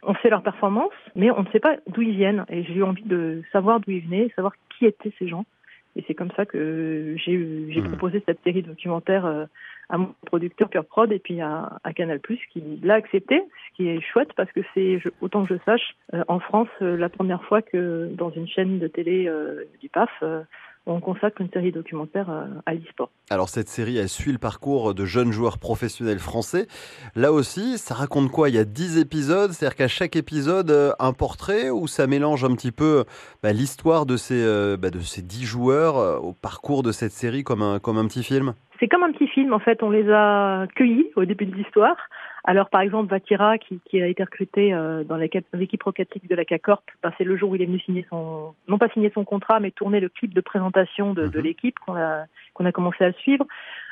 [0.06, 2.44] on sait leur performance, mais on ne sait pas d'où ils viennent.
[2.48, 5.44] Et j'ai eu envie de savoir d'où ils venaient, savoir qui étaient ces gens.
[5.96, 7.88] Et c'est comme ça que j'ai mmh.
[7.88, 9.46] proposé cette série documentaire euh,
[9.88, 13.88] à mon producteur Pure Prod et puis à, à Canal+, qui l'a accepté, ce qui
[13.88, 17.42] est chouette parce que c'est, autant que je sache, euh, en France, euh, la première
[17.44, 19.30] fois que dans une chaîne de télé
[19.80, 20.10] du PAF,
[20.86, 22.30] on consacre une série documentaire
[22.64, 23.10] à l'e-sport.
[23.30, 26.66] Alors cette série, elle suit le parcours de jeunes joueurs professionnels français.
[27.14, 28.48] Là aussi, ça raconte quoi?
[28.48, 32.44] Il y a 10 épisodes, c'est-à-dire qu'à chaque épisode, euh, un portrait où ça mélange
[32.44, 33.04] un petit peu
[33.42, 37.12] bah, l'histoire de, ces, euh, bah, de ces 10 joueurs euh, au parcours de cette
[37.12, 38.54] série comme un, comme un petit film?
[38.78, 41.96] C'est comme un petit film, en fait, on les a cueillis au début de l'histoire.
[42.46, 46.34] Alors, par exemple, Vakira, qui, qui a été recruté euh, dans l'équipe Rocket League de
[46.36, 49.10] la CACORP, ben, c'est le jour où il est venu signer son, non pas signer
[49.12, 51.44] son contrat, mais tourner le clip de présentation de, de mhm.
[51.44, 53.44] l'équipe qu'on a, qu'on a commencé à suivre.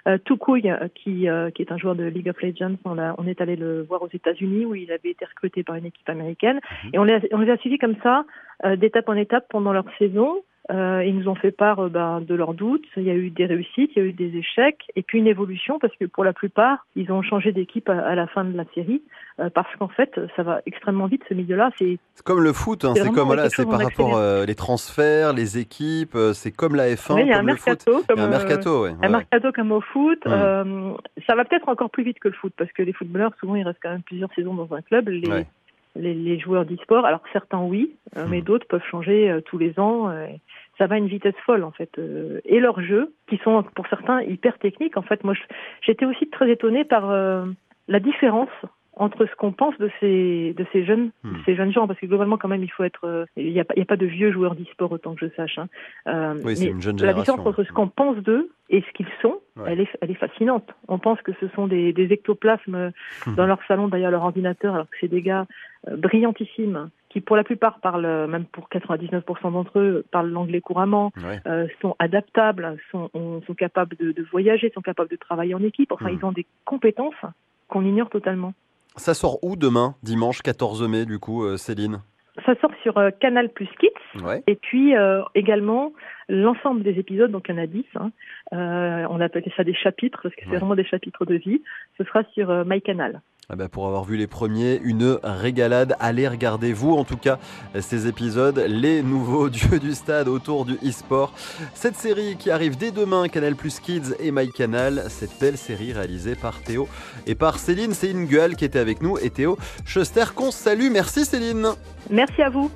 [0.07, 3.15] Euh, Tukouille, euh, qui, euh, qui est un joueur de League of Legends, on, a,
[3.19, 6.09] on est allé le voir aux États-Unis où il avait été recruté par une équipe
[6.09, 6.57] américaine.
[6.57, 6.95] Mm -hmm.
[6.95, 8.25] Et on les, a, on les a suivis comme ça,
[8.65, 10.43] euh, d'étape en étape pendant leur saison.
[10.71, 12.87] Euh, ils nous ont fait part euh, ben, de leurs doutes.
[12.97, 15.27] Il y a eu des réussites, il y a eu des échecs, et puis une
[15.27, 18.57] évolution parce que pour la plupart, ils ont changé d'équipe à, à, la fin de
[18.57, 19.03] la série
[19.41, 21.71] euh, parce qu'en fait, ça va extrêmement vite ce milieu-là.
[21.79, 25.59] C'est comme le foot, hein, c'est comme voilà, c'est par rapport euh, les transferts, les
[25.59, 28.07] équipes, c'est comme la F1, oui, il y a comme un mercato, le foot.
[28.07, 30.25] Comme, il y a un mercato, ouais, un mercato comme au foot.
[30.25, 30.95] Mmh.
[31.27, 33.65] ça va peut-être encore plus vite que le foot parce que les footballeurs souvent ils
[33.65, 35.09] restent quand même plusieurs saisons dans un club.
[35.09, 35.47] Les, ouais.
[35.97, 38.21] Les, les, joueurs d'e-sport, alors certains oui, mmh.
[38.29, 40.11] mais d'autres peuvent changer tous les ans
[40.79, 41.91] ça va à une vitesse folle en fait.
[41.99, 45.35] Euh, et leurs jeux, qui sont pour certains hyper techniques, en fait, moi
[45.83, 47.47] j'étais aussi très étonnée par euh,
[47.89, 48.51] la différence
[48.97, 51.37] entre ce qu'on pense de ces de ces jeunes hmm.
[51.45, 53.65] ces jeunes gens parce que globalement quand même il faut être euh, il n'y a
[53.65, 55.69] pas a de vieux joueurs d'e-sport autant que je sache hein.
[56.09, 59.09] euh, oui, mais une jeune la différence entre ce qu'on pense d'eux et ce qu'ils
[59.21, 59.73] sont ouais.
[59.73, 62.93] elle est elle est fascinante on pense que ce sont des, des ectoplasmes
[63.27, 63.35] hmm.
[63.35, 65.47] dans leur salon derrière leur ordinateur alors que c'est des gars
[65.89, 71.13] euh, brillantissimes qui pour la plupart parlent, même pour 99% d'entre eux, parlent l'anglais couramment,
[71.23, 71.41] ouais.
[71.47, 75.63] euh, sont adaptables, sont, on, sont capables de, de, voyager, sont capables de travailler en
[75.63, 75.93] équipe.
[75.93, 76.19] Enfin, mmh.
[76.19, 77.15] ils ont des compétences
[77.69, 78.53] qu'on ignore totalement.
[78.97, 82.01] Ça sort où demain, dimanche 14 mai, du coup, euh, Céline?
[82.47, 84.43] Ça sort sur euh, Canal Plus Kids ouais.
[84.49, 85.93] et puis euh, également
[86.29, 88.11] l'ensemble des épisodes, donc il y en a 10, hein,
[88.53, 90.59] euh, on appelle ça des chapitres parce que c'est ouais.
[90.59, 91.63] vraiment des chapitres de vie,
[91.97, 93.21] ce sera sur MyCanal.
[93.51, 95.97] Ah bah pour avoir vu les premiers, une régalade.
[96.01, 97.39] Allez regarder vous en tout cas
[97.81, 101.33] ces épisodes, les nouveaux dieux du stade autour du e-sport.
[101.75, 105.05] Cette série qui arrive dès demain, Canal Plus Kids et MyCanal.
[105.09, 106.89] Cette belle série réalisée par Théo
[107.27, 107.93] et par Céline.
[108.03, 110.91] Une gueule qui était avec nous et Théo Schuster qu'on salue.
[110.91, 111.69] Merci Céline.
[112.11, 112.71] Merci à vous.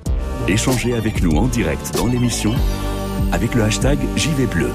[0.47, 2.53] Échangez avec nous en direct dans l'émission
[3.31, 4.71] avec le hashtag JVBleu.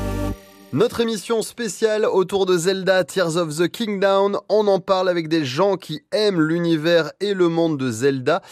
[0.74, 5.44] Notre émission spéciale autour de Zelda Tears of the Kingdown, on en parle avec des
[5.44, 8.42] gens qui aiment l'univers et le monde de Zelda.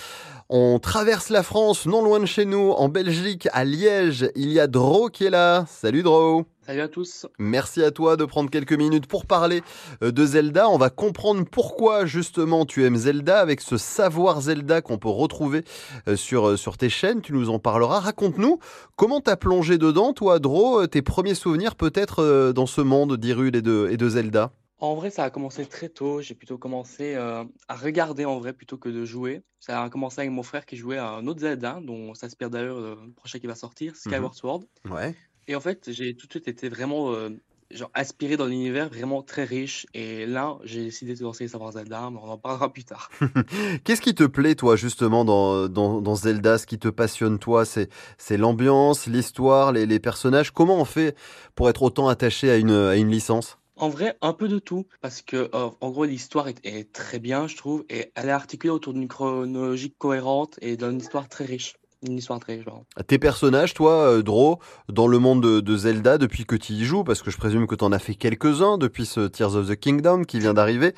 [0.55, 4.31] On traverse la France, non loin de chez nous, en Belgique, à Liège.
[4.37, 5.65] Il y a Dro qui est là.
[5.67, 6.45] Salut Dro.
[6.67, 7.27] Salut à tous.
[7.39, 9.63] Merci à toi de prendre quelques minutes pour parler
[10.03, 10.69] euh, de Zelda.
[10.69, 15.65] On va comprendre pourquoi justement tu aimes Zelda avec ce savoir Zelda qu'on peut retrouver
[16.07, 17.23] euh, sur, euh, sur tes chaînes.
[17.23, 18.01] Tu nous en parleras.
[18.01, 18.59] Raconte-nous
[18.97, 23.89] comment t'as plongé dedans, toi, Dro, tes premiers souvenirs peut-être dans ce monde et de,
[23.91, 24.53] et de Zelda?
[24.83, 26.23] En vrai, ça a commencé très tôt.
[26.23, 29.45] J'ai plutôt commencé euh, à regarder en vrai plutôt que de jouer.
[29.61, 32.81] Ça a commencé avec mon frère qui jouait à un autre Zelda, dont s'inspire d'ailleurs
[32.81, 34.65] le prochain qui va sortir, Skyward Sword.
[34.91, 35.15] Ouais.
[35.47, 37.13] Et en fait, j'ai tout de suite été vraiment.
[37.13, 37.31] Euh,
[37.71, 39.87] genre inspiré dans l'univers vraiment très riche.
[39.95, 43.09] Et là, j'ai décidé de lancer Savoir Zelda, mais on en parlera plus tard.
[43.85, 46.59] Qu'est-ce qui te plaît, toi, justement, dans, dans, dans Zelda?
[46.59, 50.51] Ce qui te passionne, toi, c'est, c'est l'ambiance, l'histoire, les, les personnages.
[50.51, 51.17] Comment on fait
[51.55, 53.57] pour être autant attaché à une, à une licence?
[53.83, 57.49] En vrai, un peu de tout, parce que euh, en gros, l'histoire est, très bien,
[57.49, 61.75] je trouve, et elle est articulée autour d'une chronologie cohérente et d'une histoire très riche.
[62.07, 62.87] Une histoire très riche, vraiment.
[63.09, 67.03] Tes personnages, toi, euh, Dro, dans le monde de, Zelda, depuis que tu y joues,
[67.03, 69.75] parce que je présume que tu en as fait quelques-uns depuis ce Tears of the
[69.75, 70.95] Kingdom qui vient d'arriver.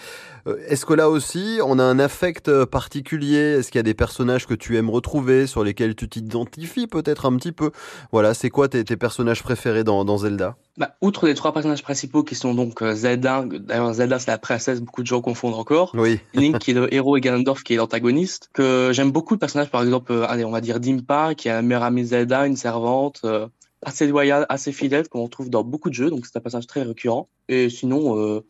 [0.46, 3.54] euh, Est-ce que là aussi, on a un affect euh, particulier?
[3.60, 7.24] Est-ce qu'il y a des personnages que tu aimes retrouver, sur lesquels tu t'identifies peut-être
[7.24, 7.70] un petit peu?
[8.12, 10.58] Voilà, c'est quoi tes, personnages préférés dans Zelda?
[10.76, 14.38] Bah, outre les trois personnages principaux qui sont donc euh, Zelda, d'ailleurs Zelda c'est la
[14.38, 16.18] princesse, beaucoup de gens confondent encore, Oui.
[16.34, 19.70] Link qui est le héros et Ganondorf qui est l'antagoniste, que j'aime beaucoup le personnage
[19.70, 22.56] par exemple, euh, allez on va dire Dimpa qui est la meilleure amie Zelda, une
[22.56, 23.46] servante euh,
[23.82, 26.82] assez loyale, assez fidèle qu'on retrouve dans beaucoup de jeux, donc c'est un personnage très
[26.82, 27.28] récurrent.
[27.48, 28.44] Et sinon, euh,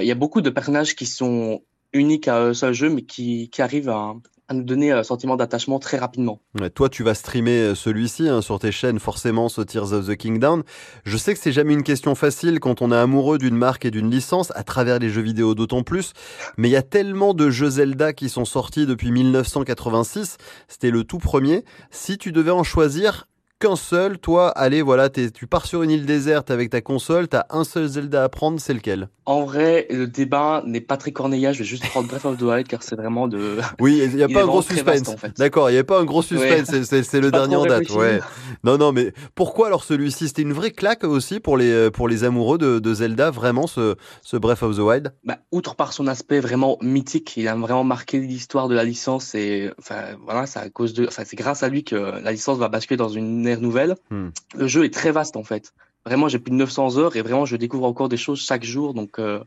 [0.00, 3.48] il y a beaucoup de personnages qui sont uniques à un seul jeu mais qui,
[3.50, 4.14] qui arrivent à,
[4.48, 6.40] à nous donner un sentiment d'attachement très rapidement.
[6.74, 10.16] Toi, tu vas streamer euh, celui-ci hein, sur tes chaînes, forcément, ce Tears of the
[10.16, 10.62] Kingdom.
[11.04, 13.90] Je sais que c'est jamais une question facile quand on est amoureux d'une marque et
[13.90, 16.12] d'une licence, à travers les jeux vidéo d'autant plus.
[16.58, 20.36] Mais il y a tellement de jeux Zelda qui sont sortis depuis 1986.
[20.68, 21.64] C'était le tout premier.
[21.90, 23.26] Si tu devais en choisir
[23.64, 27.46] qu'un seul, toi, allez, voilà, tu pars sur une île déserte avec ta console, t'as
[27.48, 29.08] un seul Zelda à prendre, c'est lequel?
[29.26, 32.42] En vrai, le débat n'est pas très cornéa, je vais juste prendre Breath of the
[32.42, 33.56] Wild car c'est vraiment de...
[33.80, 35.08] Oui, il n'y a pas un gros suspense.
[35.08, 35.32] en fait.
[35.38, 37.88] D'accord, il n'y a pas un gros suspense, c'est- le dernier en date.
[37.90, 38.20] Ouais.
[38.64, 40.28] Non, non, mais pourquoi alors celui-ci?
[40.28, 43.94] C'était une vraie claque aussi pour les, pour les amoureux de, de Zelda, vraiment, ce,
[44.20, 45.14] ce Breath of the Wild?
[45.24, 49.34] Bah, outre par son aspect vraiment mythique, il a vraiment marqué l'histoire de la licence
[49.34, 52.58] et enfin voilà, c'est à cause de, enfin c'est grâce à lui que la licence
[52.58, 53.96] va basculer dans une ère nouvelle.
[54.10, 54.28] Hmm.
[54.56, 55.72] Le jeu est très vaste en fait.
[56.06, 58.92] Vraiment, j'ai plus de 900 heures et vraiment je découvre encore des choses chaque jour,
[58.92, 59.42] donc euh,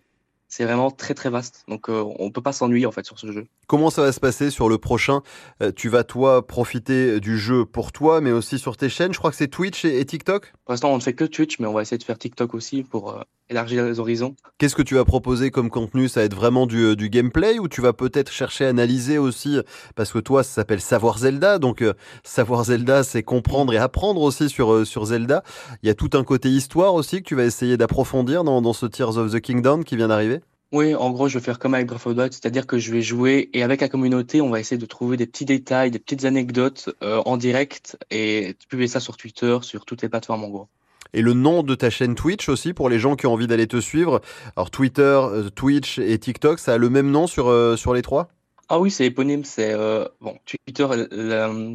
[0.48, 1.64] c'est vraiment très très vaste.
[1.68, 3.46] Donc euh, on peut pas s'ennuyer en fait sur ce jeu.
[3.68, 5.22] Comment ça va se passer sur le prochain?
[5.62, 9.14] Euh, Tu vas, toi, profiter du jeu pour toi, mais aussi sur tes chaînes.
[9.14, 10.54] Je crois que c'est Twitch et, et TikTok?
[10.66, 12.82] Pour l'instant, on ne fait que Twitch, mais on va essayer de faire TikTok aussi
[12.84, 14.36] pour euh, élargir les horizons.
[14.58, 16.08] Qu'est-ce que tu vas proposer comme contenu?
[16.10, 19.60] Ça va être vraiment du, du gameplay ou tu vas peut-être chercher à analyser aussi
[19.96, 21.60] Parce que toi, ça s'appelle Savoir Zelda.
[21.60, 25.44] Donc, euh, Savoir Zelda, c'est comprendre et apprendre aussi sur, euh, sur Zelda.
[25.84, 28.74] Il y a tout un côté histoire aussi que tu vas essayer d'approfondir dans, dans
[28.74, 30.42] ce Tears of the Kingdom qui vient d'arriver?
[30.74, 32.92] Oui, en gros, je vais faire comme avec Breath of the Wild, c'est-à-dire que je
[32.92, 36.00] vais jouer et avec la communauté, on va essayer de trouver des petits détails, des
[36.00, 40.50] petites anecdotes euh, en direct et publier ça sur Twitter, sur toutes les plateformes en
[40.50, 40.68] gros.
[41.14, 43.68] Et le nom de ta chaîne Twitch aussi pour les gens qui ont envie d'aller
[43.68, 44.22] te suivre.
[44.56, 48.30] Alors, Twitter, euh, Twitch et TikTok, ça a le même nom sur, euh, les trois?
[48.70, 50.86] Ah oui, c'est éponyme, c'est euh, bon, Twitter,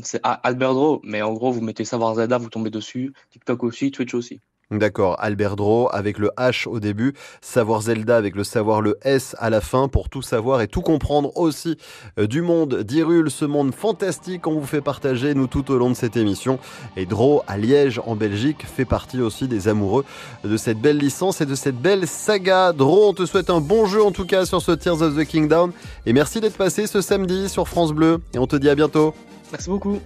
[0.02, 3.90] c'est Albert Draw, mais en gros, vous mettez Savoir Zelda, vous tombez dessus, TikTok aussi,
[3.90, 4.40] Twitch aussi.
[4.78, 9.36] D'accord, Albert Draw avec le H au début, Savoir Zelda avec le savoir le S
[9.38, 11.76] à la fin pour tout savoir et tout comprendre aussi
[12.18, 15.90] euh, du monde d'Hyrule, ce monde fantastique qu'on vous fait partager nous tout au long
[15.90, 16.58] de cette émission.
[16.96, 20.06] Et Draw à Liège en Belgique fait partie aussi des amoureux
[20.42, 22.72] de cette belle licence et de cette belle saga.
[22.72, 25.26] Draw, on te souhaite un bon jeu en tout cas sur ce Tears of the
[25.26, 25.72] Kingdom
[26.06, 29.14] et merci d'être passé ce samedi sur France Bleu et on te dit à bientôt.
[29.50, 29.98] Merci beaucoup.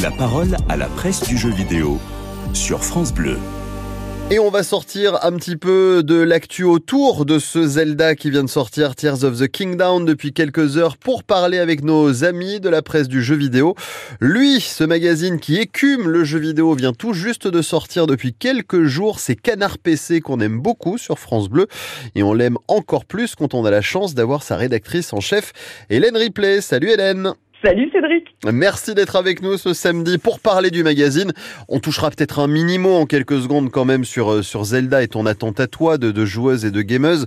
[0.00, 1.98] La parole à la presse du jeu vidéo
[2.54, 3.38] sur France Bleu.
[4.30, 8.44] Et on va sortir un petit peu de l'actu autour de ce Zelda qui vient
[8.44, 12.68] de sortir, Tears of the Kingdom, depuis quelques heures pour parler avec nos amis de
[12.68, 13.74] la presse du jeu vidéo.
[14.20, 18.84] Lui, ce magazine qui écume le jeu vidéo, vient tout juste de sortir depuis quelques
[18.84, 19.18] jours.
[19.18, 21.66] C'est Canard PC qu'on aime beaucoup sur France Bleu
[22.14, 25.52] et on l'aime encore plus quand on a la chance d'avoir sa rédactrice en chef,
[25.88, 26.60] Hélène Ripley.
[26.60, 27.32] Salut Hélène
[27.64, 31.32] Salut Cédric Merci d'être avec nous ce samedi pour parler du magazine.
[31.68, 35.08] On touchera peut-être un mini-mot en quelques secondes quand même sur, euh, sur Zelda et
[35.08, 37.26] ton attente à toi de, de joueuse et de gameuse.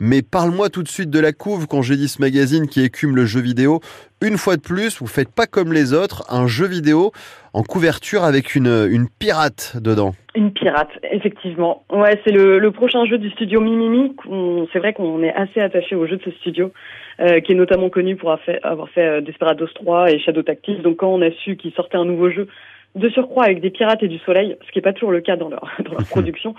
[0.00, 3.16] Mais parle-moi tout de suite de la couve quand j'ai dit ce magazine qui écume
[3.16, 3.80] le jeu vidéo.
[4.22, 7.12] Une fois de plus, vous faites pas comme les autres, un jeu vidéo
[7.52, 10.14] en couverture avec une, une pirate dedans.
[10.34, 11.84] Une pirate, effectivement.
[11.92, 14.16] Ouais, c'est le, le prochain jeu du studio Mimimi.
[14.72, 16.72] C'est vrai qu'on est assez attaché au jeu de ce studio,
[17.20, 20.42] euh, qui est notamment connu pour avoir fait, avoir fait euh, Desperados 3 et Shadow
[20.42, 20.82] Tactics.
[20.82, 22.48] Donc quand on a su qu'il sortait un nouveau jeu
[22.96, 25.36] de surcroît avec des pirates et du soleil, ce qui n'est pas toujours le cas
[25.36, 26.54] dans leur, dans production,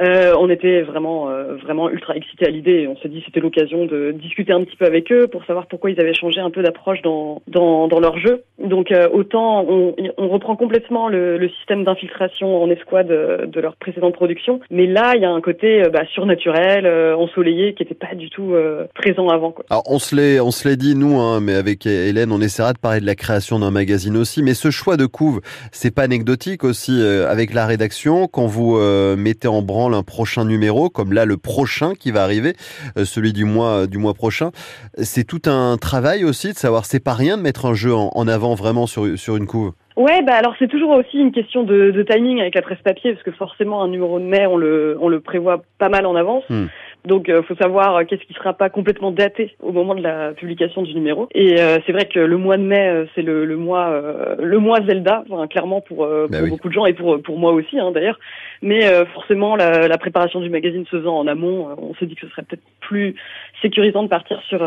[0.00, 2.88] euh, on était vraiment, euh, vraiment ultra excités à l'idée.
[2.88, 5.90] On s'est dit c'était l'occasion de discuter un petit peu avec eux pour savoir pourquoi
[5.90, 8.42] ils avaient changé un peu d'approche dans, dans, leur jeu.
[8.58, 14.60] Donc euh, autant on, reprend complètement le, système d'infiltration en escouade de leur précédente production,
[14.70, 18.54] mais là il y a un côté bah, surnaturel, ensoleillé qui n'était pas du tout
[18.94, 19.54] présent avant.
[19.70, 22.72] Alors on se l'est, on se l'est dit nous, hein, mais avec Hélène, on essaiera
[22.72, 24.42] de parler de la création d'un magazine aussi.
[24.42, 25.40] Mais ce choix de couve,
[25.82, 30.04] c'est pas anecdotique aussi euh, avec la rédaction quand vous euh, mettez en branle un
[30.04, 32.52] prochain numéro, comme là le prochain qui va arriver,
[32.96, 34.52] euh, celui du mois du mois prochain.
[34.96, 36.84] C'est tout un travail aussi de savoir.
[36.84, 39.72] C'est pas rien de mettre un jeu en, en avant vraiment sur sur une couve.
[39.96, 43.12] Ouais, bah alors c'est toujours aussi une question de, de, timing avec la presse papier,
[43.12, 46.14] parce que forcément un numéro de mai, on le, on le prévoit pas mal en
[46.14, 46.44] avance.
[46.48, 46.66] Hmm.
[47.04, 50.02] Donc, il euh, faut savoir euh, qu'est-ce qui sera pas complètement daté au moment de
[50.02, 51.28] la publication du numéro.
[51.34, 54.00] Et euh, c'est vrai que le mois de mai, c'est le, le, mois,
[54.38, 57.78] le mois Zelda, enfin, clairement pour, bah beaucoup de gens et pour pour moi aussi,
[57.78, 58.18] hein, d'ailleurs.
[58.62, 62.26] Mais forcément, la, la, préparation du magazine se faisant en amont, on s'est dit que
[62.26, 63.16] ce serait peut-être plus
[63.60, 64.62] sécurisant de partir sur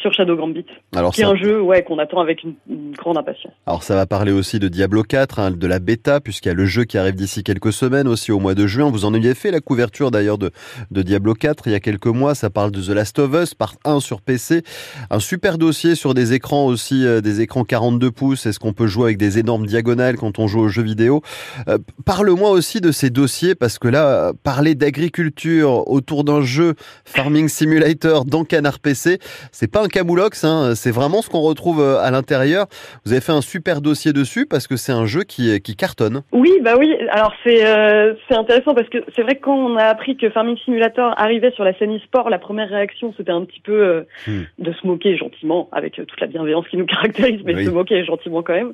[0.00, 2.54] sur Shadow Gambit, Alors qui est un jeu ouais, qu'on attend avec une,
[2.96, 3.52] grande impatience.
[3.66, 6.54] Alors ça va parler aussi de Diablo 4, hein, de la bêta, puisqu'il y a
[6.54, 8.90] le jeu qui arrive d'ici quelques semaines, aussi au mois de juin.
[8.90, 10.50] Vous en aviez fait la couverture d'ailleurs de,
[10.90, 12.34] de Diablo 4 il y a quelques mois.
[12.34, 14.62] Ça parle de The Last of Us, part 1 sur PC.
[15.10, 18.46] Un super dossier sur des écrans aussi, euh, des écrans 42 pouces.
[18.46, 21.22] Est-ce qu'on peut jouer avec des énormes diagonales quand on joue aux jeux vidéo?
[21.68, 27.48] Euh, Parle-moi aussi de ces dossiers, parce que là, parler d'agriculture autour d'un jeu Farming
[27.48, 29.18] Simulator dans Canard PC,
[29.52, 32.66] c'est pas un Camoulox, hein, c'est vraiment ce qu'on retrouve euh, à l'intérieur.
[33.04, 36.22] Vous avez fait un super dossier dessus parce que c'est un jeu qui, qui cartonne.
[36.32, 36.94] Oui, bah oui.
[37.10, 40.30] Alors c'est euh, c'est intéressant parce que c'est vrai que quand on a appris que
[40.30, 44.02] Farming Simulator arrivait sur la scène e-sport, la première réaction c'était un petit peu euh,
[44.26, 44.42] hmm.
[44.58, 48.04] de se moquer gentiment, avec toute la bienveillance qui nous caractérise, mais de se moquer
[48.04, 48.72] gentiment quand même.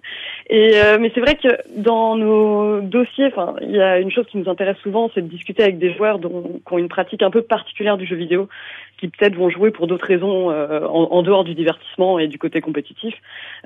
[0.51, 4.39] Et mais c'est vrai que dans nos dossiers, enfin, il y a une chose qui
[4.39, 7.31] nous intéresse souvent, c'est de discuter avec des joueurs dont, qui ont une pratique un
[7.31, 8.49] peu particulière du jeu vidéo,
[8.99, 12.61] qui peut-être vont jouer pour d'autres raisons en, en, dehors du divertissement et du côté
[12.61, 13.15] compétitif,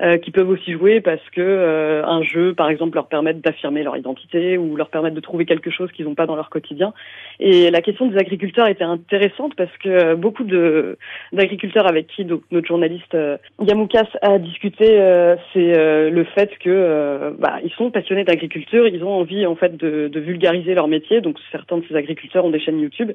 [0.01, 3.83] euh, qui peuvent aussi jouer parce que euh, un jeu, par exemple, leur permette d'affirmer
[3.83, 6.93] leur identité ou leur permettre de trouver quelque chose qu'ils n'ont pas dans leur quotidien.
[7.39, 10.97] Et la question des agriculteurs était intéressante parce que beaucoup de
[11.33, 17.35] d'agriculteurs avec qui notre journaliste euh, Yamoukas a discuté, euh, c'est euh, le fait que
[17.39, 21.21] bah, ils sont passionnés d'agriculture, ils ont envie en fait de, de, vulgariser leur métier.
[21.21, 23.11] Donc certains de ces agriculteurs ont des chaînes YouTube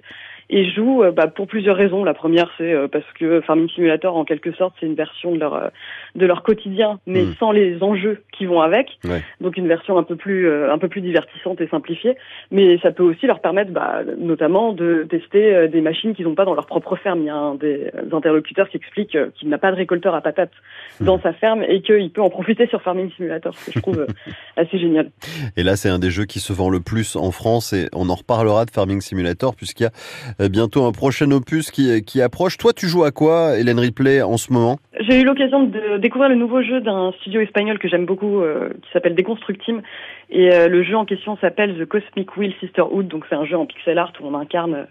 [0.50, 2.04] et jouent bah, pour plusieurs raisons.
[2.04, 5.54] La première, c'est parce que Farming Simulator en quelque sorte, c'est une version de leur
[5.54, 5.68] euh,
[6.14, 7.34] de leur quotidien, mais hmm.
[7.38, 8.98] sans les enjeux qui vont avec.
[9.40, 12.16] Donc une version un peu plus euh, un peu plus divertissante et simplifiée.
[12.50, 16.34] Mais ça peut aussi leur permettre, bah, notamment, de tester euh, des machines qu'ils n'ont
[16.34, 17.20] pas dans leur propre ferme.
[17.20, 20.52] Il y a un des interlocuteurs qui explique qu'il n'a pas de récolteur à patates
[21.00, 21.04] hmm.
[21.04, 24.06] dans sa ferme et qu'il peut en profiter sur Farming Simulator, ce que je trouve
[24.56, 25.10] assez génial.
[25.56, 28.08] Et là, c'est un des jeux qui se vend le plus en France et on
[28.08, 32.58] en reparlera de Farming Simulator puisqu'il y a bientôt un prochain opus qui, qui approche.
[32.58, 34.78] Toi, tu joues à quoi, Hélène Ripley, en ce moment?
[35.00, 38.70] J'ai eu l'occasion de découvrir le nouveau jeu d'un studio espagnol que j'aime beaucoup, euh,
[38.82, 39.82] qui s'appelle Deconstructim.
[40.30, 43.08] Et euh, le jeu en question s'appelle The Cosmic Wheel Sisterhood.
[43.08, 44.84] Donc c'est un jeu en pixel art où on incarne euh,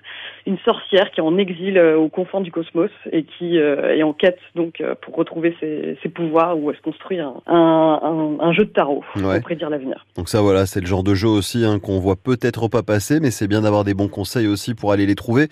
[0.46, 4.40] une sorcière qui est en exil aux confins du cosmos et qui est en quête
[4.56, 8.70] donc pour retrouver ses, ses pouvoirs ou elle se construit un, un, un, jeu de
[8.70, 10.06] tarot pour prédire l'avenir.
[10.18, 13.22] Donc ça voilà, c'est le genre de jeu aussi hein, qu'on voit peut-être pas passer,
[13.22, 15.48] mais c'est bien d'avoir des bons conseils aussi pour aller les trouver.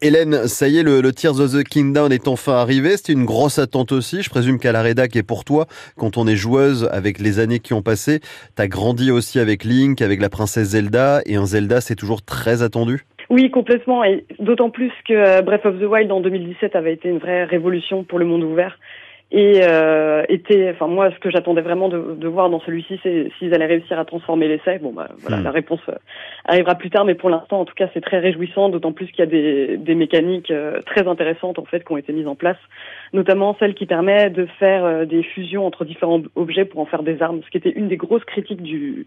[0.00, 2.96] Hélène, ça y est, le, le Tears of the Kingdom est enfin arrivé.
[2.96, 3.96] C'était une grosse attente aussi.
[4.14, 5.66] Je présume qu'à la rédac et pour toi,
[5.96, 8.20] quand on est joueuse avec les années qui ont passé,
[8.54, 12.62] t'as grandi aussi avec Link, avec la princesse Zelda, et un Zelda, c'est toujours très
[12.62, 13.04] attendu.
[13.28, 17.08] Oui, complètement, et d'autant plus que euh, Breath of the Wild en 2017 avait été
[17.08, 18.78] une vraie révolution pour le monde ouvert
[19.32, 23.28] et euh, était, enfin moi, ce que j'attendais vraiment de, de, voir dans celui-ci, c'est
[23.38, 24.78] s'ils allaient réussir à transformer l'essai.
[24.78, 25.44] Bon, bah voilà, hmm.
[25.44, 25.94] la réponse euh,
[26.44, 29.18] arrivera plus tard, mais pour l'instant, en tout cas, c'est très réjouissant, d'autant plus qu'il
[29.18, 32.36] y a des, des mécaniques euh, très intéressantes en fait qui ont été mises en
[32.36, 32.58] place,
[33.12, 37.02] notamment celle qui permet de faire euh, des fusions entre différents objets pour en faire
[37.02, 39.06] des armes, ce qui était une des grosses critiques du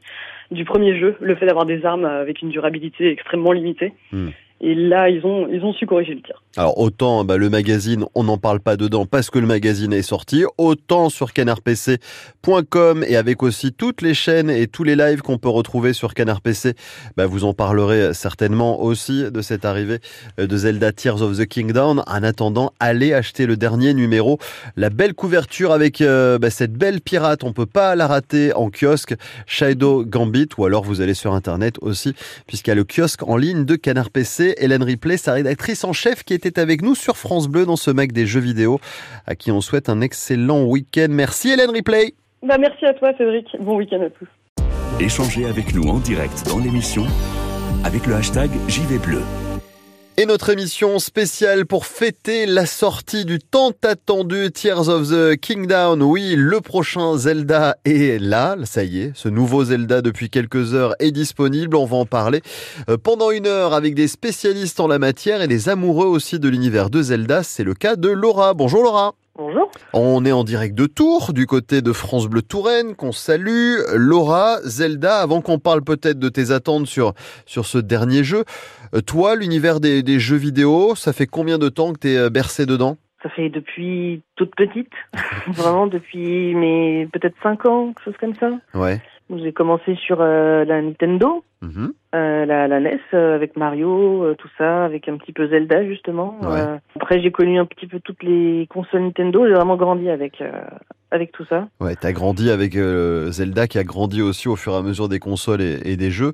[0.52, 3.94] du premier jeu, le fait d'avoir des armes avec une durabilité extrêmement limitée.
[4.12, 4.30] Hmm.
[4.62, 6.44] Et là, ils ont, su corriger le tir.
[6.58, 10.02] Alors autant bah, le magazine, on n'en parle pas dedans parce que le magazine est
[10.02, 15.38] sorti, autant sur canardpc.com et avec aussi toutes les chaînes et tous les lives qu'on
[15.38, 16.74] peut retrouver sur Canard PC,
[17.16, 20.00] bah, vous en parlerez certainement aussi de cette arrivée
[20.38, 22.00] de Zelda Tears of the Kingdom.
[22.06, 24.40] En attendant, allez acheter le dernier numéro,
[24.76, 28.70] la belle couverture avec euh, bah, cette belle pirate, on peut pas la rater en
[28.70, 32.14] kiosque, Shadow Gambit, ou alors vous allez sur internet aussi,
[32.48, 35.94] puisqu'il y a le kiosque en ligne de Canard PC Hélène Ripley, sa rédactrice en
[35.94, 38.80] chef, qui était avec nous sur France Bleu dans ce Mac des jeux vidéo,
[39.26, 41.08] à qui on souhaite un excellent week-end.
[41.10, 42.14] Merci Hélène Ripley.
[42.44, 43.48] Bah, merci à toi Cédric.
[43.60, 44.28] Bon week-end à tous.
[45.00, 47.06] Échangez avec nous en direct dans l'émission
[47.84, 49.22] avec le hashtag JVBleu.
[50.20, 56.02] Et notre émission spéciale pour fêter la sortie du tant attendu Tears of the Kingdom.
[56.02, 58.58] Oui, le prochain Zelda est là.
[58.66, 61.78] Ça y est, ce nouveau Zelda depuis quelques heures est disponible.
[61.78, 62.42] On va en parler
[62.90, 66.50] euh, pendant une heure avec des spécialistes en la matière et des amoureux aussi de
[66.50, 67.42] l'univers de Zelda.
[67.42, 68.54] C'est le cas de Laura.
[68.54, 69.16] Bonjour Laura.
[69.40, 69.72] Bonjour.
[69.94, 73.76] On est en direct de Tours, du côté de France Bleu Touraine, qu'on salue.
[73.96, 77.14] Laura, Zelda, avant qu'on parle peut-être de tes attentes sur,
[77.46, 78.44] sur ce dernier jeu,
[78.94, 82.30] euh, toi, l'univers des, des jeux vidéo, ça fait combien de temps que tu es
[82.30, 82.98] bercé dedans?
[83.24, 84.92] Ça fait depuis toute petite,
[85.48, 88.50] vraiment depuis mes peut-être 5 ans, quelque chose comme ça.
[88.78, 89.02] Ouais.
[89.34, 91.92] J'ai commencé sur euh, la Nintendo, Mhm.
[92.16, 95.86] Euh, la, la NES, euh, avec Mario, euh, tout ça, avec un petit peu Zelda
[95.86, 96.36] justement.
[96.42, 96.60] Ouais.
[96.60, 99.46] Euh, après, j'ai connu un petit peu toutes les consoles Nintendo.
[99.46, 100.52] J'ai vraiment grandi avec euh,
[101.12, 101.68] avec tout ça.
[101.80, 105.08] Ouais, t'as grandi avec euh, Zelda qui a grandi aussi au fur et à mesure
[105.08, 106.34] des consoles et, et des jeux.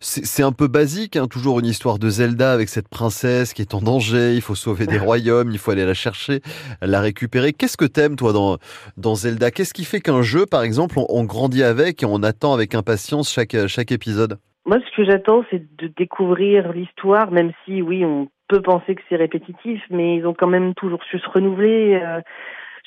[0.00, 3.60] C'est c'est un peu basique, hein, toujours une histoire de Zelda avec cette princesse qui
[3.60, 6.40] est en danger, il faut sauver des royaumes, il faut aller la chercher,
[6.80, 7.52] la récupérer.
[7.52, 8.56] Qu'est-ce que t'aimes toi dans,
[8.96, 9.50] dans Zelda?
[9.50, 12.74] Qu'est-ce qui fait qu'un jeu, par exemple, on, on grandit avec et on attend avec
[12.74, 14.38] impatience chaque, chaque épisode?
[14.66, 19.02] Moi, ce que j'attends, c'est de découvrir l'histoire, même si, oui, on peut penser que
[19.08, 22.00] c'est répétitif, mais ils ont quand même toujours su se renouveler.
[22.02, 22.20] euh,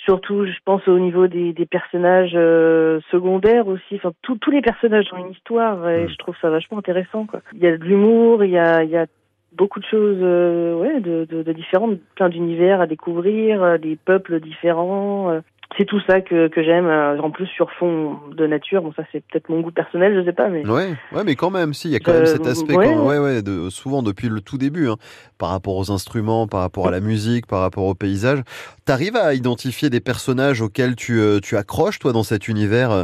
[0.06, 3.96] surtout, je pense au niveau des, des personnages euh, secondaires aussi.
[3.96, 6.10] Enfin, tous tous les personnages ont une histoire et Mm.
[6.10, 7.26] je trouve ça vachement intéressant.
[7.26, 7.40] Quoi.
[7.54, 9.06] Il y a de l'humour, il y a, il y a
[9.54, 13.96] beaucoup de choses, euh, ouais, de, de, de différentes, plein d'univers à découvrir, euh, des
[13.96, 15.42] peuples différents.
[15.78, 16.86] C'est tout ça que, que j'aime.
[16.86, 20.26] euh, En plus, sur fond de nature, bon, ça c'est peut-être mon goût personnel, je
[20.26, 22.26] sais pas, mais Ouais, ouais, mais quand même, si, il y a quand Euh, même
[22.26, 22.86] cet aspect, ouais.
[22.86, 24.98] quand- ouais, ouais, de, souvent depuis le tout début, hein,
[25.38, 28.42] par rapport aux instruments, par rapport à la musique, par rapport au paysage.
[28.86, 33.04] T'arrives à identifier des personnages auxquels tu, euh, tu accroches, toi, dans cet univers euh,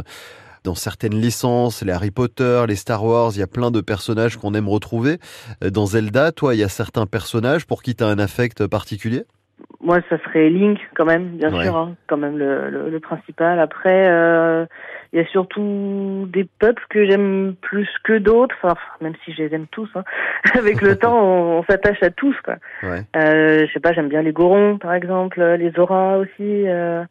[0.62, 4.36] dans certaines licences, les Harry Potter, les Star Wars, il y a plein de personnages
[4.36, 5.16] qu'on aime retrouver.
[5.62, 9.24] Dans Zelda, toi, il y a certains personnages pour qui tu as un affect particulier?
[9.82, 11.62] Moi, ça serait Link quand même, bien Ouais.
[11.64, 13.58] sûr, hein, quand même le, le, le principal.
[13.60, 14.66] Après, euh,
[15.12, 19.42] il y a surtout des peuples que j'aime plus que d'autres, enfin, même si je
[19.42, 19.88] les aime tous.
[19.94, 20.04] Hein.
[20.58, 22.36] Avec le temps, on, on s'attache à tous.
[22.44, 22.56] Quoi.
[22.82, 23.02] Ouais.
[23.16, 26.68] Euh, je sais pas, j'aime bien les Gorons, par exemple, les Zora aussi.
[26.68, 27.02] Euh,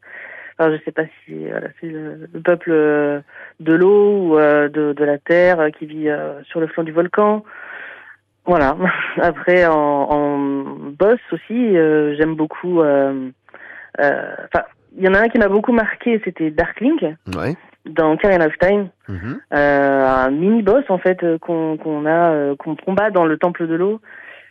[0.60, 3.22] enfin, je sais pas si voilà, c'est le, le peuple euh,
[3.60, 6.84] de l'eau ou euh, de, de la terre euh, qui vit euh, sur le flanc
[6.84, 7.44] du volcan.
[8.46, 8.76] Voilà.
[9.22, 10.38] Après, en, en
[10.98, 12.82] boss aussi, euh, j'aime beaucoup.
[12.82, 13.30] euh,
[14.00, 14.66] euh, Enfin,
[14.98, 17.04] il y en a un qui m'a beaucoup marqué, c'était Darklink
[17.36, 17.56] Ouais.
[17.86, 18.90] dans Ocarina of Time.
[19.08, 19.40] Mhm.
[19.52, 24.02] Un mini boss en fait qu'on qu'on a qu'on combat dans le temple de l'eau.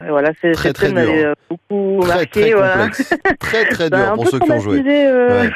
[0.01, 1.35] Voilà, c'est Très, très dur.
[1.51, 2.41] beaucoup Très, marqué.
[2.43, 2.73] très voilà.
[2.75, 3.15] complexe.
[3.41, 4.81] Très, très a dur pour ceux qui ont joué.
[4.81, 5.51] Ouais.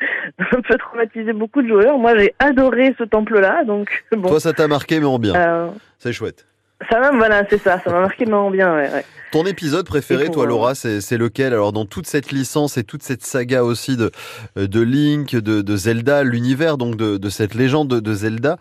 [0.38, 1.98] un peu traumatisé beaucoup de joueurs.
[1.98, 4.28] Moi, j'ai adoré ce temple-là, donc bon.
[4.28, 5.34] Toi, ça t'a marqué, mais en bien.
[5.34, 5.68] Euh,
[5.98, 6.46] C'est chouette.
[6.88, 9.04] Ça m'a, voilà, c'est ça, ça m'a marqué mais en bien, ouais, ouais.
[9.32, 11.52] Ton épisode préféré, toi, euh, Laura, c'est lequel?
[11.52, 14.10] Alors, dans toute cette licence et toute cette saga aussi de,
[14.56, 18.56] de Link, de, de Zelda, l'univers donc de, de cette légende de, Zelda,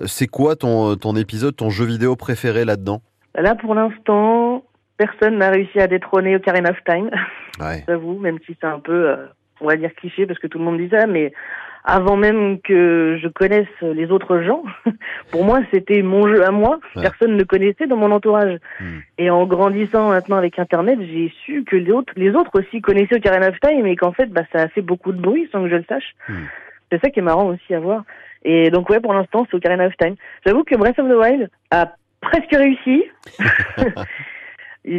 [0.00, 3.02] euh, c'est quoi ton, ton épisode, ton jeu vidéo préféré là-dedans?
[3.34, 4.62] Là, pour l'instant,
[4.96, 7.10] personne n'a réussi à détrôner Ocarina of Time,
[7.60, 7.84] Ouais.
[7.88, 9.26] j'avoue, même si c'est un peu, euh,
[9.60, 11.32] on va dire cliché parce que tout le monde dit ça, mais
[11.84, 14.62] avant même que je connaisse les autres gens,
[15.32, 16.78] pour moi, c'était mon jeu à moi.
[16.94, 17.02] Ouais.
[17.02, 18.58] Personne ne connaissait dans mon entourage.
[18.80, 18.98] Hmm.
[19.18, 23.16] Et en grandissant maintenant avec Internet, j'ai su que les autres, les autres aussi connaissaient
[23.16, 25.70] Ocarina of Time et qu'en fait, bah, ça a fait beaucoup de bruit sans que
[25.70, 26.14] je le sache.
[26.28, 26.44] Hmm.
[26.90, 28.04] C'est ça qui est marrant aussi à voir.
[28.44, 30.14] Et donc, ouais, pour l'instant, c'est Ocarina of Time.
[30.46, 33.04] J'avoue que Breath of the Wild a presque réussi.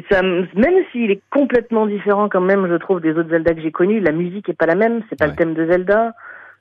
[0.09, 3.71] Ça, même s'il est complètement différent quand même, je trouve, des autres Zelda que j'ai
[3.71, 5.31] connus, la musique est pas la même, c'est pas Ouais.
[5.31, 6.13] le thème de Zelda.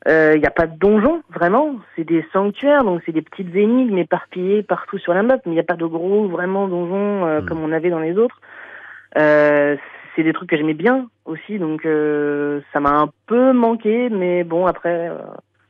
[0.06, 1.76] Il n'y a pas de donjon, vraiment.
[1.94, 5.54] C'est des sanctuaires, donc c'est des petites énigmes éparpillées partout sur la map, mais il
[5.54, 7.46] n'y a pas de gros, vraiment, donjons euh, Mm.
[7.46, 8.40] comme on avait dans les autres.
[9.18, 9.76] Euh,
[10.16, 14.44] c'est des trucs que j'aimais bien aussi, donc euh, ça m'a un peu manqué, mais
[14.44, 15.16] bon, après, euh,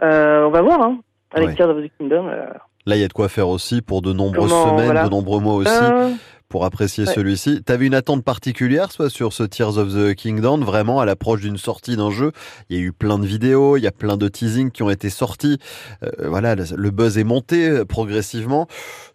[0.02, 0.98] euh, on va voir, hein,
[1.34, 1.54] avec Ouais.
[1.54, 2.26] Tears of the Kingdom.
[2.28, 2.46] euh,
[2.86, 5.04] Là, il y a de quoi faire aussi pour de nombreuses Comment, semaines, voilà.
[5.04, 6.08] de nombreux mois aussi, euh,
[6.52, 7.12] pour apprécier ouais.
[7.14, 7.62] celui-ci.
[7.64, 11.56] T'avais une attente particulière, soit sur ce Tears of the Kingdom, vraiment à l'approche d'une
[11.56, 12.30] sortie d'un jeu?
[12.68, 14.90] Il y a eu plein de vidéos, il y a plein de teasings qui ont
[14.90, 15.58] été sortis.
[16.02, 18.66] Euh, voilà, le, buzz est monté euh, progressivement.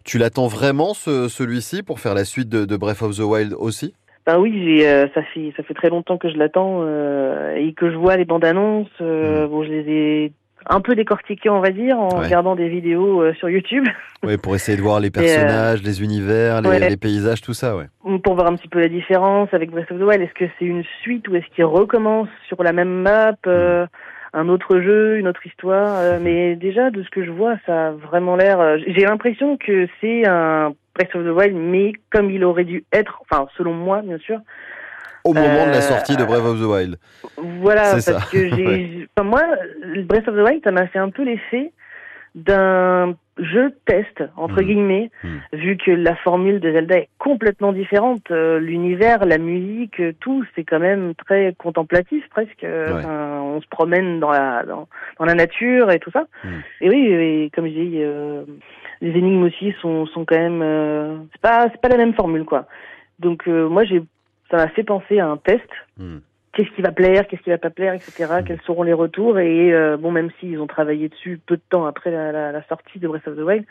[0.04, 3.54] Tu l'attends vraiment, ce- celui-ci, pour faire la suite de, de Breath of the Wild
[3.56, 3.94] aussi?
[4.26, 7.88] Ben oui, euh, ça fait ça fait très longtemps que je l'attends euh, et que
[7.90, 8.88] je vois les bandes annonces.
[9.00, 10.32] euh, Bon, je les ai
[10.68, 12.24] un peu décortiquées, on va dire, en Ouais.
[12.26, 13.84] regardant des vidéos euh, sur YouTube
[14.24, 16.88] Ouais, pour essayer de voir les personnages, les univers, les, euh, ouais.
[16.90, 17.86] les paysages, tout ça, ouais.
[18.24, 20.20] pour voir un petit peu la différence avec Breath of the Wild.
[20.22, 23.86] Est-ce que c'est une suite ou est-ce qu'il recommence sur la même map, euh,
[24.34, 27.88] un autre jeu, une autre histoire euh, Mais déjà, de ce que je vois, ça
[27.88, 28.60] a vraiment l'air.
[28.60, 32.84] euh, j'ai l'impression que c'est un Breath of the Wild, mais comme il aurait dû
[32.92, 34.40] être, enfin selon moi, bien sûr.
[35.24, 36.96] Au moment de la Euh, sortie de Breath of the Wild.
[37.36, 39.42] Voilà, parce ça, que j'ai, enfin, moi,
[40.04, 41.72] Breath of the Wild, ça m'a fait un peu l'effet
[42.34, 44.64] d'un jeu test entre Mm.
[44.64, 45.28] guillemets, Mm.
[45.54, 48.30] vu que la formule de Zelda est complètement différente.
[48.30, 52.62] Euh, L'univers, la musique, tout, c'est quand même très contemplatif presque.
[52.62, 52.84] Ouais.
[52.92, 54.88] enfin, on se promène dans la dans,
[55.18, 56.26] dans la nature et tout ça.
[56.44, 56.48] Mm.
[56.82, 58.42] Et oui, et comme je dis, euh,
[59.00, 62.44] les énigmes aussi sont sont quand même euh, c'est pas c'est pas la même formule
[62.44, 62.66] quoi.
[63.20, 64.02] Donc moi j'ai
[64.50, 65.68] ça m'a fait penser à un test
[65.98, 66.18] Hmm.
[66.52, 68.26] qu'est-ce qui va plaire, qu'est-ce qui va pas plaire, etc.
[68.40, 68.44] Mm.
[68.44, 71.86] Quels seront les retours et euh, bon même s'ils ont travaillé dessus peu de temps
[71.86, 73.64] après la, la, la sortie de Breath of the Wild,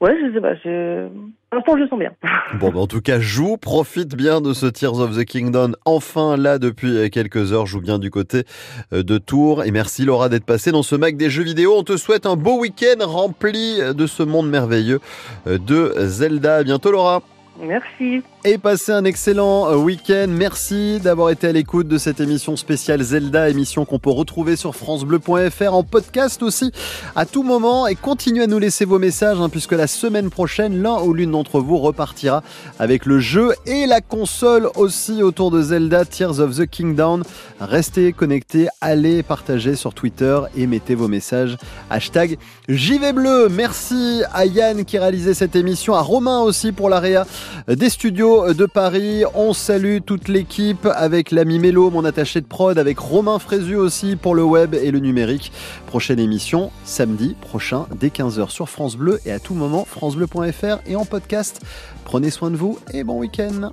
[0.00, 1.08] ouais je sais pas, je...
[1.08, 2.12] pour l'instant je le sens bien.
[2.60, 5.72] Bon, bah, en tout cas, joue, profite bien de ce Tears of the Kingdom.
[5.86, 8.44] Enfin, là, depuis quelques heures, joue bien du côté
[8.92, 9.64] euh, de Tours.
[9.64, 11.74] Et merci Laura d'être passée dans ce Mac des jeux vidéo.
[11.76, 15.00] On te souhaite un beau week-end rempli de ce monde merveilleux
[15.46, 16.56] euh, de Zelda.
[16.56, 17.22] À bientôt Laura.
[17.60, 18.22] Merci.
[18.44, 20.26] Et passez un excellent euh, week-end.
[20.28, 24.74] Merci d'avoir été à l'écoute de cette émission spéciale Zelda, émission qu'on peut retrouver sur
[24.74, 26.72] francebleu.fr en podcast aussi
[27.14, 27.86] à tout moment.
[27.86, 31.30] Et continuez à nous laisser vos messages, hein, puisque la semaine prochaine, l'un ou l'une
[31.30, 32.42] d'entre vous repartira
[32.80, 37.22] avec le jeu et la console aussi autour de Zelda Tears of the Kingdom.
[37.60, 41.58] Restez connectés, allez partager sur Twitter et mettez vos messages.
[41.90, 42.38] Hashtag
[42.68, 43.48] JV Bleu.
[43.48, 47.24] Merci à Yann qui réalisait cette émission, à Romain aussi pour l'AREA
[47.68, 47.88] des
[48.32, 49.24] de Paris.
[49.34, 54.16] On salue toute l'équipe avec l'ami Mélo, mon attaché de prod, avec Romain Frézu aussi
[54.16, 55.52] pour le web et le numérique.
[55.86, 60.96] Prochaine émission samedi prochain dès 15h sur France Bleu et à tout moment francebleu.fr et
[60.96, 61.60] en podcast.
[62.04, 63.70] Prenez soin de vous et bon week-end.